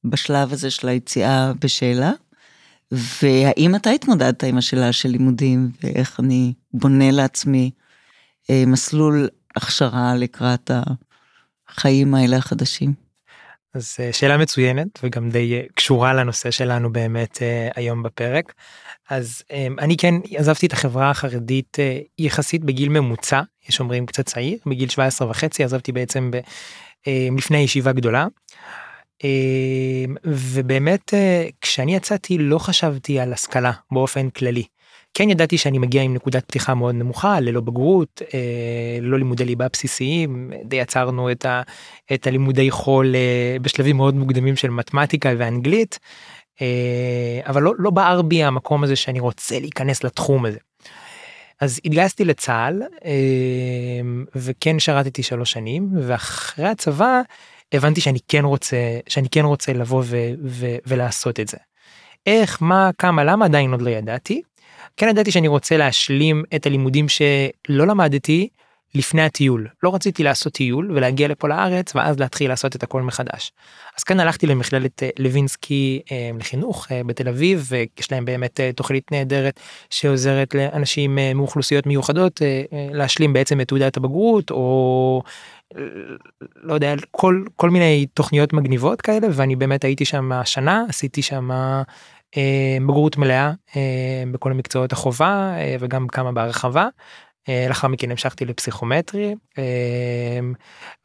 [0.04, 2.12] בשלב הזה של היציאה בשאלה?
[2.92, 7.70] והאם אתה התמודדת עם השאלה של לימודים, ואיך אני בונה לעצמי
[8.50, 10.70] אה, מסלול הכשרה לקראת
[11.68, 13.10] החיים האלה החדשים?
[13.74, 18.52] אז אה, שאלה מצוינת וגם די אה, קשורה לנושא שלנו באמת אה, היום בפרק.
[19.10, 21.76] אז אה, אני כן עזבתי את החברה החרדית
[22.18, 26.40] יחסית בגיל ממוצע, יש אומרים קצת צעיר, בגיל 17 וחצי עזבתי בעצם ב,
[27.36, 28.26] לפני ישיבה גדולה.
[29.24, 34.64] אה, ובאמת אה, כשאני יצאתי לא חשבתי על השכלה באופן כללי.
[35.14, 39.66] כן ידעתי שאני מגיע עם נקודת פתיחה מאוד נמוכה ללא בגרות אה, לא לימודי ליבה
[39.72, 41.62] בסיסיים די עצרנו את, ה,
[42.14, 45.98] את הלימודי חול אה, בשלבים מאוד מוקדמים של מתמטיקה ואנגלית
[47.46, 50.58] אבל לא, לא בער בי המקום הזה שאני רוצה להיכנס לתחום הזה.
[51.60, 53.10] אז התגייסתי לצה"ל אה,
[54.34, 57.20] וכן שרתתי שלוש שנים ואחרי הצבא
[57.72, 61.56] הבנתי שאני כן רוצה שאני כן רוצה לבוא ו, ו, ולעשות את זה.
[62.26, 64.42] איך מה כמה למה עדיין עוד לא ידעתי.
[64.96, 68.48] כן ידעתי שאני רוצה להשלים את הלימודים שלא למדתי
[68.94, 73.52] לפני הטיול לא רציתי לעשות טיול ולהגיע לפה לארץ ואז להתחיל לעשות את הכל מחדש.
[73.98, 79.12] אז כאן הלכתי למכללת אה, לוינסקי אה, לחינוך אה, בתל אביב ויש להם באמת תוכנית
[79.12, 79.60] נהדרת
[79.90, 82.42] שעוזרת לאנשים מאוכלוסיות מיוחדות
[82.92, 85.22] להשלים בעצם את תעודת הבגרות או
[86.62, 91.50] לא יודע כל כל מיני תוכניות מגניבות כאלה ואני באמת הייתי שם השנה עשיתי שם
[92.36, 96.88] אה, בגרות מלאה אה, בכל המקצועות החובה אה, וגם כמה בהרחבה.
[97.48, 100.40] אה, לאחר מכן המשכתי לפסיכומטרי אה,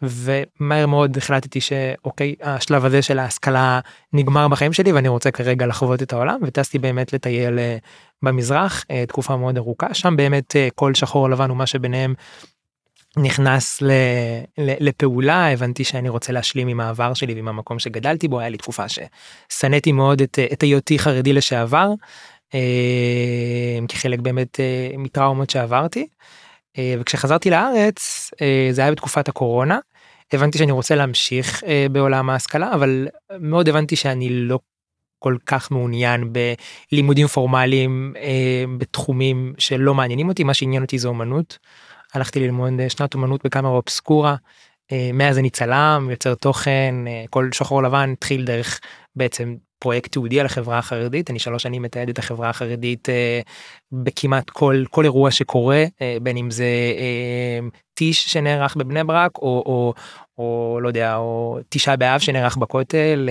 [0.02, 3.80] ומהר מאוד החלטתי שאוקיי השלב הזה של ההשכלה
[4.14, 7.78] נגמר בחיים שלי ואני רוצה כרגע לחוות את העולם וטסתי באמת לטייל אה,
[8.22, 12.14] במזרח תקופה מאוד ארוכה שם באמת כל שחור לבן ומה שביניהם
[13.18, 13.92] נכנס ל,
[14.58, 18.84] לפעולה הבנתי שאני רוצה להשלים עם העבר שלי ועם המקום שגדלתי בו היה לי תקופה
[18.90, 21.90] ששנאתי מאוד את, את היותי חרדי לשעבר
[22.54, 26.08] אה, כחלק באמת אה, מטראומות שעברתי
[26.78, 28.32] אה, וכשחזרתי לארץ
[28.72, 29.80] זה היה בתקופת הקורונה
[30.34, 33.08] הבנתי שאני רוצה להמשיך בעולם ההשכלה אבל
[33.40, 34.60] מאוד הבנתי שאני לא
[35.20, 36.34] כל כך מעוניין
[36.92, 38.14] בלימודים פורמליים
[38.78, 41.58] בתחומים שלא מעניינים אותי מה שעניין אותי זה אומנות.
[42.16, 44.36] הלכתי ללמוד אה, שנת אומנות בקאמרה אובסקורה.
[44.92, 48.80] אה, מאז אני צלם יוצר תוכן אה, כל שחור לבן התחיל דרך
[49.16, 53.08] בעצם פרויקט תיעודי על החברה החרדית אני שלוש שנים מתעד את החברה החרדית
[53.92, 55.86] בכמעט כל כל אירוע שקורה
[56.22, 56.66] בין אם זה
[57.94, 59.94] טיש שנערך בבני ברק או, או,
[60.38, 63.30] או לא יודע או תשעה באב שנערך בכותל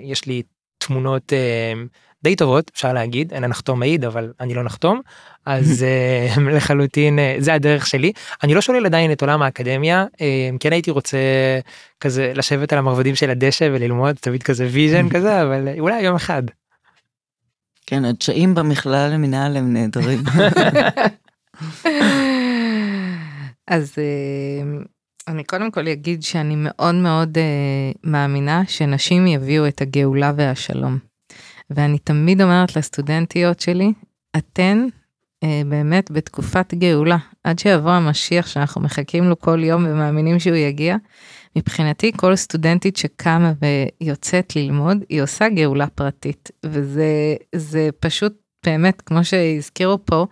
[0.00, 0.42] יש לי
[0.78, 1.32] תמונות
[2.22, 5.00] די טובות אפשר להגיד אין הנחתום מעיד אבל אני לא נחתום
[5.46, 8.12] אז אה, לחלוטין אה, זה הדרך שלי
[8.42, 11.18] אני לא שולל עדיין את עולם האקדמיה אה, כן הייתי רוצה
[12.00, 16.42] כזה לשבת על המרבדים של הדשא וללמוד תמיד כזה vision כזה אבל אולי יום אחד.
[17.86, 20.18] כן, הדשאים במכללה למינהל הם נהדרים.
[23.66, 23.94] אז
[25.28, 27.38] אני קודם כל אגיד שאני מאוד מאוד
[28.04, 31.09] מאמינה שנשים יביאו את הגאולה והשלום.
[31.70, 33.92] ואני תמיד אומרת לסטודנטיות שלי,
[34.36, 34.86] אתן
[35.44, 40.96] אה, באמת בתקופת גאולה, עד שיבוא המשיח שאנחנו מחכים לו כל יום ומאמינים שהוא יגיע.
[41.56, 43.52] מבחינתי כל סטודנטית שקמה
[44.00, 48.32] ויוצאת ללמוד, היא עושה גאולה פרטית, וזה זה פשוט
[48.66, 50.26] באמת, כמו שהזכירו פה,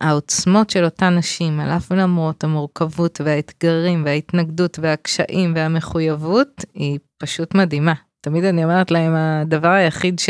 [0.00, 7.94] העוצמות של אותן נשים, על אף ולמרות המורכבות והאתגרים וההתנגדות והקשיים והמחויבות, היא פשוט מדהימה.
[8.22, 10.28] תמיד אני אומרת להם, הדבר היחיד ש...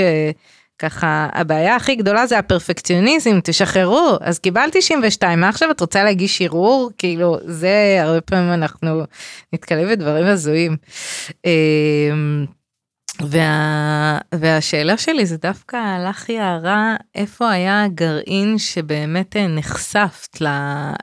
[0.82, 6.42] ככה, הבעיה הכי גדולה זה הפרפקציוניזם, תשחררו, אז קיבלתי 92, מה עכשיו את רוצה להגיש
[6.42, 6.90] ערעור?
[6.98, 9.02] כאילו, זה הרבה פעמים אנחנו
[9.52, 10.76] נתקלים בדברים הזויים.
[11.44, 12.46] אמ,
[13.20, 20.46] וה, והשאלה שלי זה דווקא לך יערה, איפה היה הגרעין שבאמת נחשפת ל,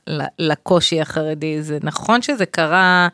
[0.07, 1.61] ל, לקושי החרדי?
[1.61, 3.07] זה נכון שזה קרה,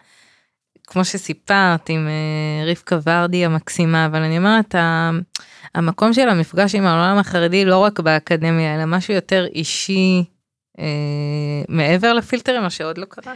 [0.96, 4.76] כמו שסיפרת, עם אה, רבקה ורדי המקסימה, אבל אני אומרת,
[5.76, 10.24] המקום של המפגש עם העולם החרדי לא רק באקדמיה, אלא משהו יותר אישי,
[10.80, 10.86] אה,
[11.70, 13.34] מעבר לפילטרים, מה שעוד לא קרה.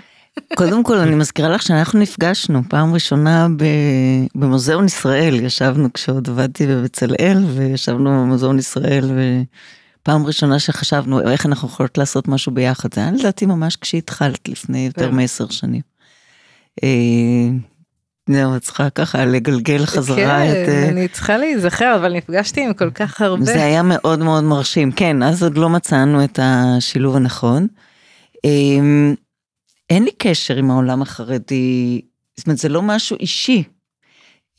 [0.56, 3.48] קודם כל אני מזכירה לך שאנחנו נפגשנו פעם ראשונה
[4.36, 9.06] במוזיאון ישראל, ישבנו כשעוד עבדתי בבצלאל וישבנו במוזיאון ישראל
[10.02, 14.86] ופעם ראשונה שחשבנו איך אנחנו יכולות לעשות משהו ביחד, זה היה לדעתי ממש כשהתחלת לפני
[14.86, 15.89] יותר מעשר שנים.
[16.84, 17.50] אה,
[18.30, 20.66] זהו, את צריכה ככה לגלגל חזרה כן, את...
[20.66, 23.46] כן, אני צריכה להיזכר, אבל נפגשתי עם כל כך הרבה.
[23.46, 27.68] זה היה מאוד מאוד מרשים, כן, אז עוד לא מצאנו את השילוב הנכון.
[28.44, 29.16] אמ,
[29.90, 32.02] אין לי קשר עם העולם החרדי,
[32.38, 33.64] זאת אומרת, זה לא משהו אישי.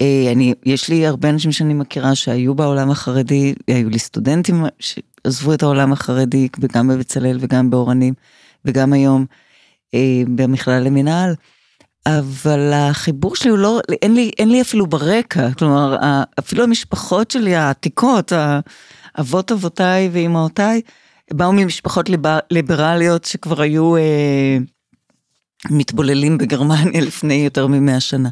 [0.01, 5.55] אה, אני, יש לי הרבה אנשים שאני מכירה שהיו בעולם החרדי, היו לי סטודנטים שעזבו
[5.55, 8.15] את העולם החרדי, וגם בבצלאל וגם באורנים,
[8.65, 9.27] וגם היום
[9.95, 11.35] אה, במכלל למינהל.
[12.07, 15.97] אבל החיבור שלי הוא לא, אין לי, אין לי אפילו ברקע, כלומר,
[16.39, 18.33] אפילו המשפחות שלי העתיקות,
[19.21, 20.81] אבות אבותיי ואימהותיי,
[21.33, 24.59] באו ממשפחות ליבר, ליברליות שכבר היו אה,
[25.71, 28.29] מתבוללים בגרמניה לפני יותר ממאה שנה.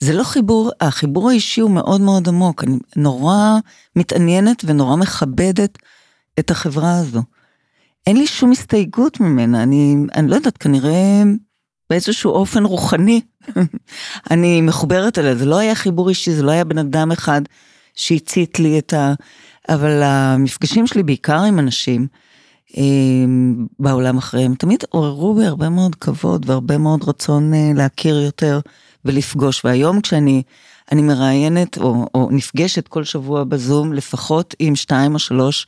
[0.00, 3.58] זה לא חיבור, החיבור האישי הוא מאוד מאוד עמוק, אני נורא
[3.96, 5.78] מתעניינת ונורא מכבדת
[6.38, 7.22] את החברה הזו.
[8.06, 11.22] אין לי שום הסתייגות ממנה, אני, אני לא יודעת, כנראה
[11.90, 13.20] באיזשהו אופן רוחני.
[14.30, 17.42] אני מחוברת אליה, זה לא היה חיבור אישי, זה לא היה בן אדם אחד
[17.94, 19.14] שהצית לי את ה...
[19.68, 22.06] אבל המפגשים שלי בעיקר עם אנשים
[23.78, 28.60] בעולם אחריהם, תמיד עוררו בי הרבה מאוד כבוד והרבה מאוד רצון אה, להכיר יותר
[29.04, 29.64] ולפגוש.
[29.64, 30.42] והיום כשאני
[30.92, 35.66] אני מראיינת או, או נפגשת כל שבוע בזום לפחות עם שתיים או שלוש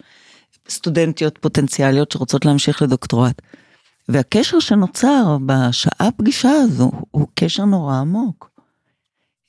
[0.71, 3.43] סטודנטיות פוטנציאליות שרוצות להמשיך לדוקטורט.
[4.09, 8.51] והקשר שנוצר בשעה פגישה הזו הוא קשר נורא עמוק.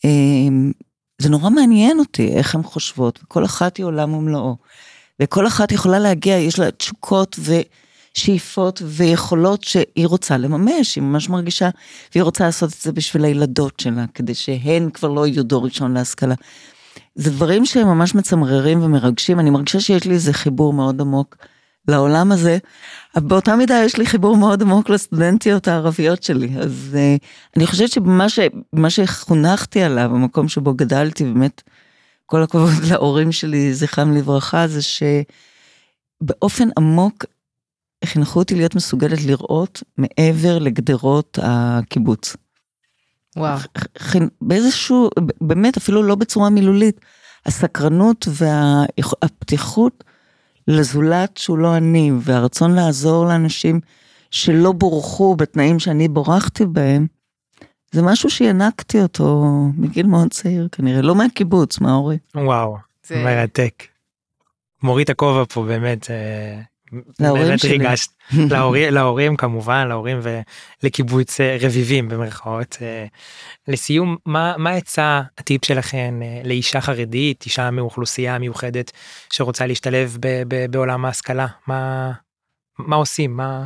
[0.06, 0.72] אמ,
[1.22, 4.58] זה נורא מעניין אותי איך הן חושבות, וכל אחת היא עולם ומלואו.
[5.20, 11.70] וכל אחת יכולה להגיע, יש לה תשוקות ושאיפות ויכולות שהיא רוצה לממש, היא ממש מרגישה,
[12.14, 15.94] והיא רוצה לעשות את זה בשביל הילדות שלה, כדי שהן כבר לא יהיו דור ראשון
[15.94, 16.36] להשכלה.
[17.16, 21.36] זה דברים שהם ממש מצמררים ומרגשים, אני מרגישה שיש לי איזה חיבור מאוד עמוק
[21.88, 22.58] לעולם הזה.
[23.18, 27.26] באותה מידה יש לי חיבור מאוד עמוק לסטודנטיות הערביות שלי, אז uh,
[27.58, 28.40] אני חושבת שבמה ש,
[28.90, 31.62] שחונכתי עליו, המקום שבו גדלתי, באמת,
[32.26, 34.80] כל הכבוד להורים שלי, זכרם לברכה, זה
[36.22, 37.26] שבאופן עמוק
[38.06, 42.36] חינכו אותי להיות מסוגלת לראות מעבר לגדרות הקיבוץ.
[43.38, 43.60] וואו.
[44.42, 45.10] באיזשהו,
[45.42, 47.00] באמת, אפילו לא בצורה מילולית,
[47.46, 50.04] הסקרנות והפתיחות
[50.70, 53.80] לזולת שהוא לא אני, והרצון לעזור לאנשים
[54.32, 57.08] שלא בורחו בתנאים שאני בורחתי בהם,
[57.92, 59.46] זה משהו שינקתי אותו
[59.78, 62.20] מגיל מאוד צעיר כנראה, לא מהקיבוץ, מההורים.
[62.36, 63.84] וואו, זה מרתק.
[64.84, 66.08] מוריד את הכובע פה באמת.
[67.20, 67.72] להורים שלי.
[67.72, 68.12] ריגשת.
[68.52, 70.20] להורים, להורים כמובן, להורים
[70.84, 72.78] ולקיבוץ אה, רביבים במרכאות.
[72.82, 73.06] אה,
[73.68, 78.92] לסיום, מה, מה עצה הטיפ שלכם אה, לאישה חרדית, אישה מאוכלוסייה מיוחדת
[79.30, 81.48] שרוצה להשתלב ב, ב, בעולם ההשכלה?
[81.68, 82.12] מה,
[82.78, 83.38] מה עושים?
[83.38, 83.66] מה,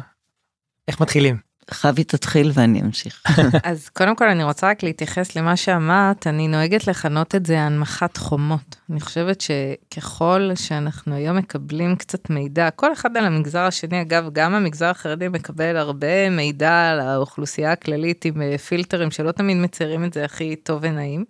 [0.87, 1.52] איך מתחילים?
[1.71, 3.23] חוי תתחיל ואני אמשיך.
[3.63, 8.17] אז קודם כל אני רוצה רק להתייחס למה שאמרת, אני נוהגת לכנות את זה הנמכת
[8.17, 8.75] חומות.
[8.89, 14.53] אני חושבת שככל שאנחנו היום מקבלים קצת מידע, כל אחד על המגזר השני, אגב, גם
[14.53, 20.13] המגזר החרדי מקבל הרבה מידע על האוכלוסייה הכללית עם אה, פילטרים שלא תמיד מציירים את
[20.13, 21.25] זה הכי טוב ונעים.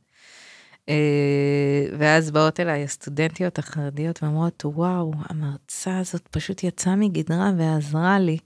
[0.89, 8.37] אה, ואז באות אליי הסטודנטיות החרדיות ואומרות, וואו, המרצה הזאת פשוט יצאה מגדרה ועזרה לי.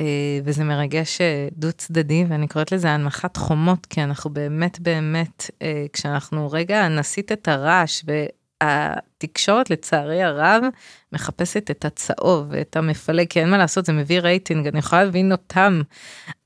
[0.00, 5.50] אה, וזה מרגש אה, דו צדדי, ואני קוראת לזה הנמכת חומות, כי אנחנו באמת באמת,
[5.62, 8.02] אה, כשאנחנו רגע נסיט את הרעש,
[8.62, 10.62] והתקשורת לצערי הרב
[11.12, 15.32] מחפשת את הצהוב ואת המפלג, כי אין מה לעשות, זה מביא רייטינג, אני יכולה להבין
[15.32, 15.82] אותם,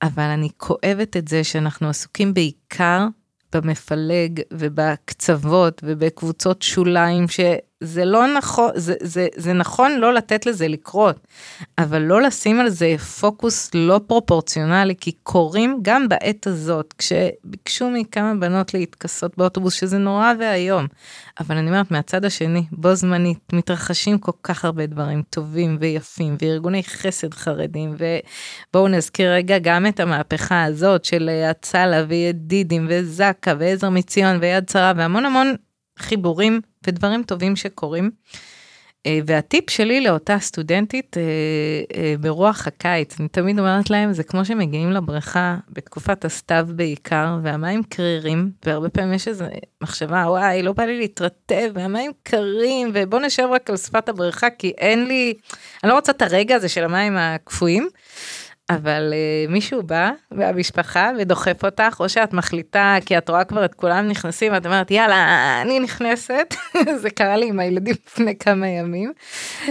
[0.02, 3.07] אבל אני כואבת את זה שאנחנו עסוקים בעיקר
[3.52, 7.40] במפלג ובקצוות ובקבוצות שוליים, ש...
[7.85, 11.26] זה לא נכון, זה, זה, זה נכון לא לתת לזה לקרות,
[11.78, 18.35] אבל לא לשים על זה פוקוס לא פרופורציונלי, כי קורים גם בעת הזאת, כשביקשו מכמה
[18.35, 20.87] בנות להתכסות באוטובוס, שזה נורא ואיום.
[21.41, 26.82] אבל אני אומרת, מהצד השני, בו זמנית, מתרחשים כל כך הרבה דברים טובים ויפים, וארגוני
[26.85, 34.39] חסד חרדים, ובואו נזכיר רגע גם את המהפכה הזאת של הצלה וידידים וזקה ועזר מציון
[34.41, 35.55] ויד שרה, והמון המון
[35.99, 38.11] חיבורים ודברים טובים שקורים.
[39.07, 41.22] אה, והטיפ שלי לאותה סטודנטית אה,
[41.97, 47.82] אה, ברוח הקיץ, אני תמיד אומרת להם, זה כמו שמגיעים לבריכה בתקופת הסתיו בעיקר, והמים
[47.82, 49.45] קרירים, והרבה פעמים יש איזו
[49.82, 54.72] מחשבה, וואי, לא בא לי להתרטב, והמים קרים, ובוא נשב רק על שפת הבריכה, כי
[54.78, 55.35] אין לי,
[55.85, 57.89] אני לא רוצה את הרגע הזה של המים הקפואים.
[58.71, 63.75] אבל uh, מישהו בא מהמשפחה ודוחף אותך, או שאת מחליטה, כי את רואה כבר את
[63.75, 66.55] כולם נכנסים, ואת אומרת, יאללה, אני נכנסת,
[67.03, 69.12] זה קרה לי עם הילדים לפני כמה ימים.
[69.67, 69.69] Uh,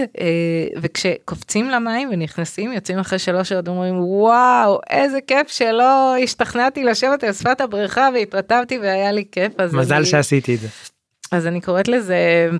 [0.82, 7.32] וכשקופצים למים ונכנסים, יוצאים אחרי שלוש שעות ואומרים, וואו, איזה כיף שלא השתכנעתי לשבת על
[7.32, 9.52] שפת הבריכה והתרטבתי והיה לי כיף.
[9.72, 10.04] מזל אני...
[10.04, 10.68] שעשיתי את זה.
[11.32, 12.50] אז אני קוראת לזה...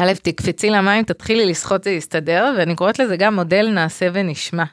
[0.00, 4.64] א', תקפצי למים, תתחילי לשחות זה יסתדר, ואני קוראת לזה גם מודל נעשה ונשמע.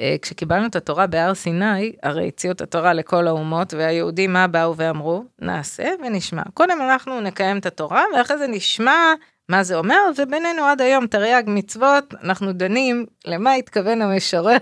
[0.00, 4.76] אה, כשקיבלנו את התורה בהר סיני, הרי הציעו את התורה לכל האומות, והיהודים מה באו
[4.76, 5.24] ואמרו?
[5.38, 6.42] נעשה ונשמע.
[6.54, 9.14] קודם אנחנו נקיים את התורה, ואחרי זה נשמע
[9.48, 14.56] מה זה אומר, ובינינו עד היום תרי"ג מצוות, אנחנו דנים למה התכוון המשורר,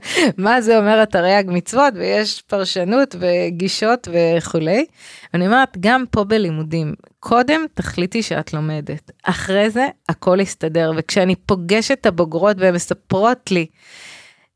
[0.38, 4.86] מה זה אומר התרי"ג מצוות, ויש פרשנות וגישות וכולי.
[5.34, 11.98] אני אומרת, גם פה בלימודים, קודם תחליטי שאת לומדת, אחרי זה הכל יסתדר, וכשאני פוגשת
[12.00, 13.66] את הבוגרות והן מספרות לי,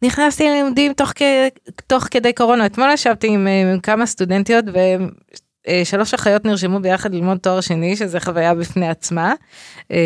[0.03, 1.13] נכנסתי ללימודים תוך.
[1.87, 5.07] תוך כדי קורונה, אתמול ישבתי עם, עם כמה סטודנטיות והן אה,
[5.85, 9.35] שלוש אחיות נרשמו ביחד ללמוד תואר שני, שזה חוויה בפני עצמה.
[9.93, 9.97] אה,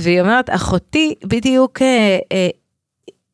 [0.00, 2.18] והיא אומרת, אחותי בדיוק אה,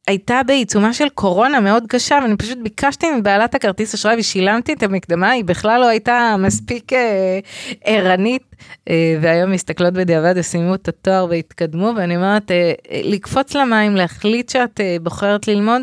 [0.06, 5.30] הייתה בעיצומה של קורונה מאוד קשה, ואני פשוט ביקשתי מבעלת הכרטיס אשראי ושילמתי את המקדמה,
[5.30, 6.92] היא בכלל לא הייתה מספיק
[7.84, 8.42] ערנית,
[9.20, 12.50] והיום מסתכלות בדיעבד, סיימו את התואר והתקדמו, ואני אומרת,
[13.04, 15.82] לקפוץ למים, להחליט שאת בוחרת ללמוד,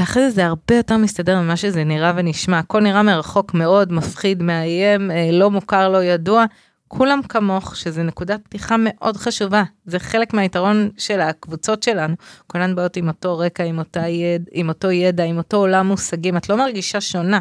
[0.00, 2.58] ואחרי זה זה הרבה יותר מסתדר ממה שזה נראה ונשמע.
[2.58, 6.44] הכל נראה מרחוק מאוד מפחיד, מאיים, אה, לא מוכר, לא ידוע.
[6.92, 9.62] כולם כמוך, שזה נקודת פתיחה מאוד חשובה.
[9.84, 12.14] זה חלק מהיתרון של הקבוצות שלנו.
[12.46, 16.36] כולן באות עם אותו רקע, עם, אותה יד, עם אותו ידע, עם אותו עולם מושגים.
[16.36, 17.40] את לא מרגישה שונה.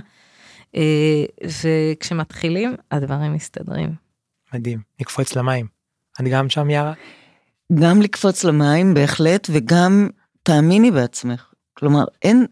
[0.76, 3.94] אה, וכשמתחילים, הדברים מסתדרים.
[4.54, 4.80] מדהים.
[5.02, 5.68] נקפוץ למים.
[6.20, 6.94] את גם שם, יארה?
[7.74, 10.10] גם לקפוץ למים, בהחלט, וגם
[10.44, 11.54] תאמיני בעצמך.
[11.74, 12.46] כלומר, אין,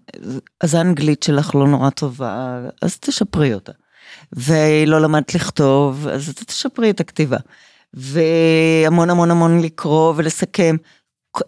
[0.61, 3.71] אז האנגלית שלך לא נורא טובה, אז תשפרי אותה.
[4.35, 7.37] ולא למדת לכתוב, אז תשפרי את הכתיבה.
[7.93, 10.75] והמון המון המון לקרוא ולסכם.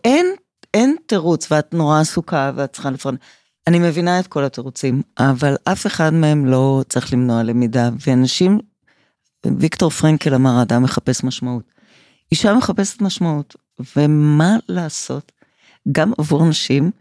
[0.04, 0.26] אין,
[0.74, 3.20] אין תירוץ, ואת נורא עסוקה ואת צריכה לפרנס.
[3.68, 8.60] אני מבינה את כל התירוצים, אבל אף אחד מהם לא צריך למנוע למידה, ואנשים,
[9.46, 11.64] ויקטור פרנקל אמר, האדם מחפש משמעות.
[12.32, 13.56] אישה מחפשת משמעות,
[13.98, 15.32] ומה לעשות?
[15.92, 16.92] גם עבור נשים,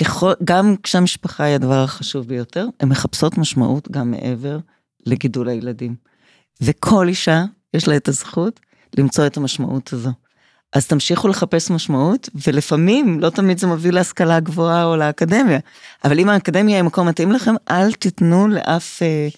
[0.00, 4.58] ככל, גם כשהמשפחה היא הדבר החשוב ביותר, הן מחפשות משמעות גם מעבר
[5.06, 5.94] לגידול הילדים.
[6.60, 7.44] וכל אישה,
[7.74, 8.60] יש לה את הזכות
[8.98, 10.10] למצוא את המשמעות הזו.
[10.72, 15.58] אז תמשיכו לחפש משמעות, ולפעמים, לא תמיד זה מוביל להשכלה גבוהה או לאקדמיה,
[16.04, 19.28] אבל אם האקדמיה היא מקום מתאים לכם, אל תיתנו לאף אה,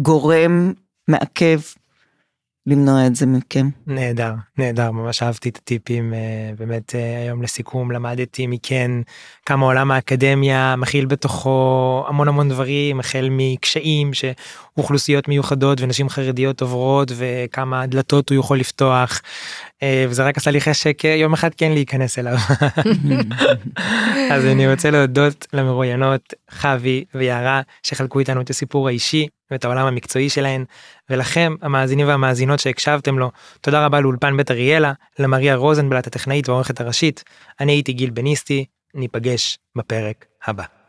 [0.00, 0.72] גורם
[1.08, 1.60] מעכב
[2.70, 3.68] למנוע את זה מכם.
[3.86, 6.18] נהדר, נהדר, ממש אהבתי את הטיפים, אה,
[6.58, 8.90] באמת אה, היום לסיכום למדתי מכן
[9.46, 17.12] כמה עולם האקדמיה מכיל בתוכו המון המון דברים, החל מקשיים שאוכלוסיות מיוחדות ונשים חרדיות עוברות
[17.16, 19.20] וכמה דלתות הוא יכול לפתוח,
[19.82, 22.36] אה, וזה רק עשה לי חשק יום אחד כן להיכנס אליו.
[24.32, 30.30] אז אני רוצה להודות למרואיינות חוי ויערה שחלקו איתנו את הסיפור האישי ואת העולם המקצועי
[30.30, 30.64] שלהן
[31.10, 33.30] ולכם המאזינים והמאזינות שהקשבתם לו
[33.60, 37.24] תודה רבה לאולפן בית אריאלה למריה רוזנבלט הטכנאית והעורכת הראשית
[37.60, 40.79] אני הייתי גיל בניסטי ניפגש בפרק הבא.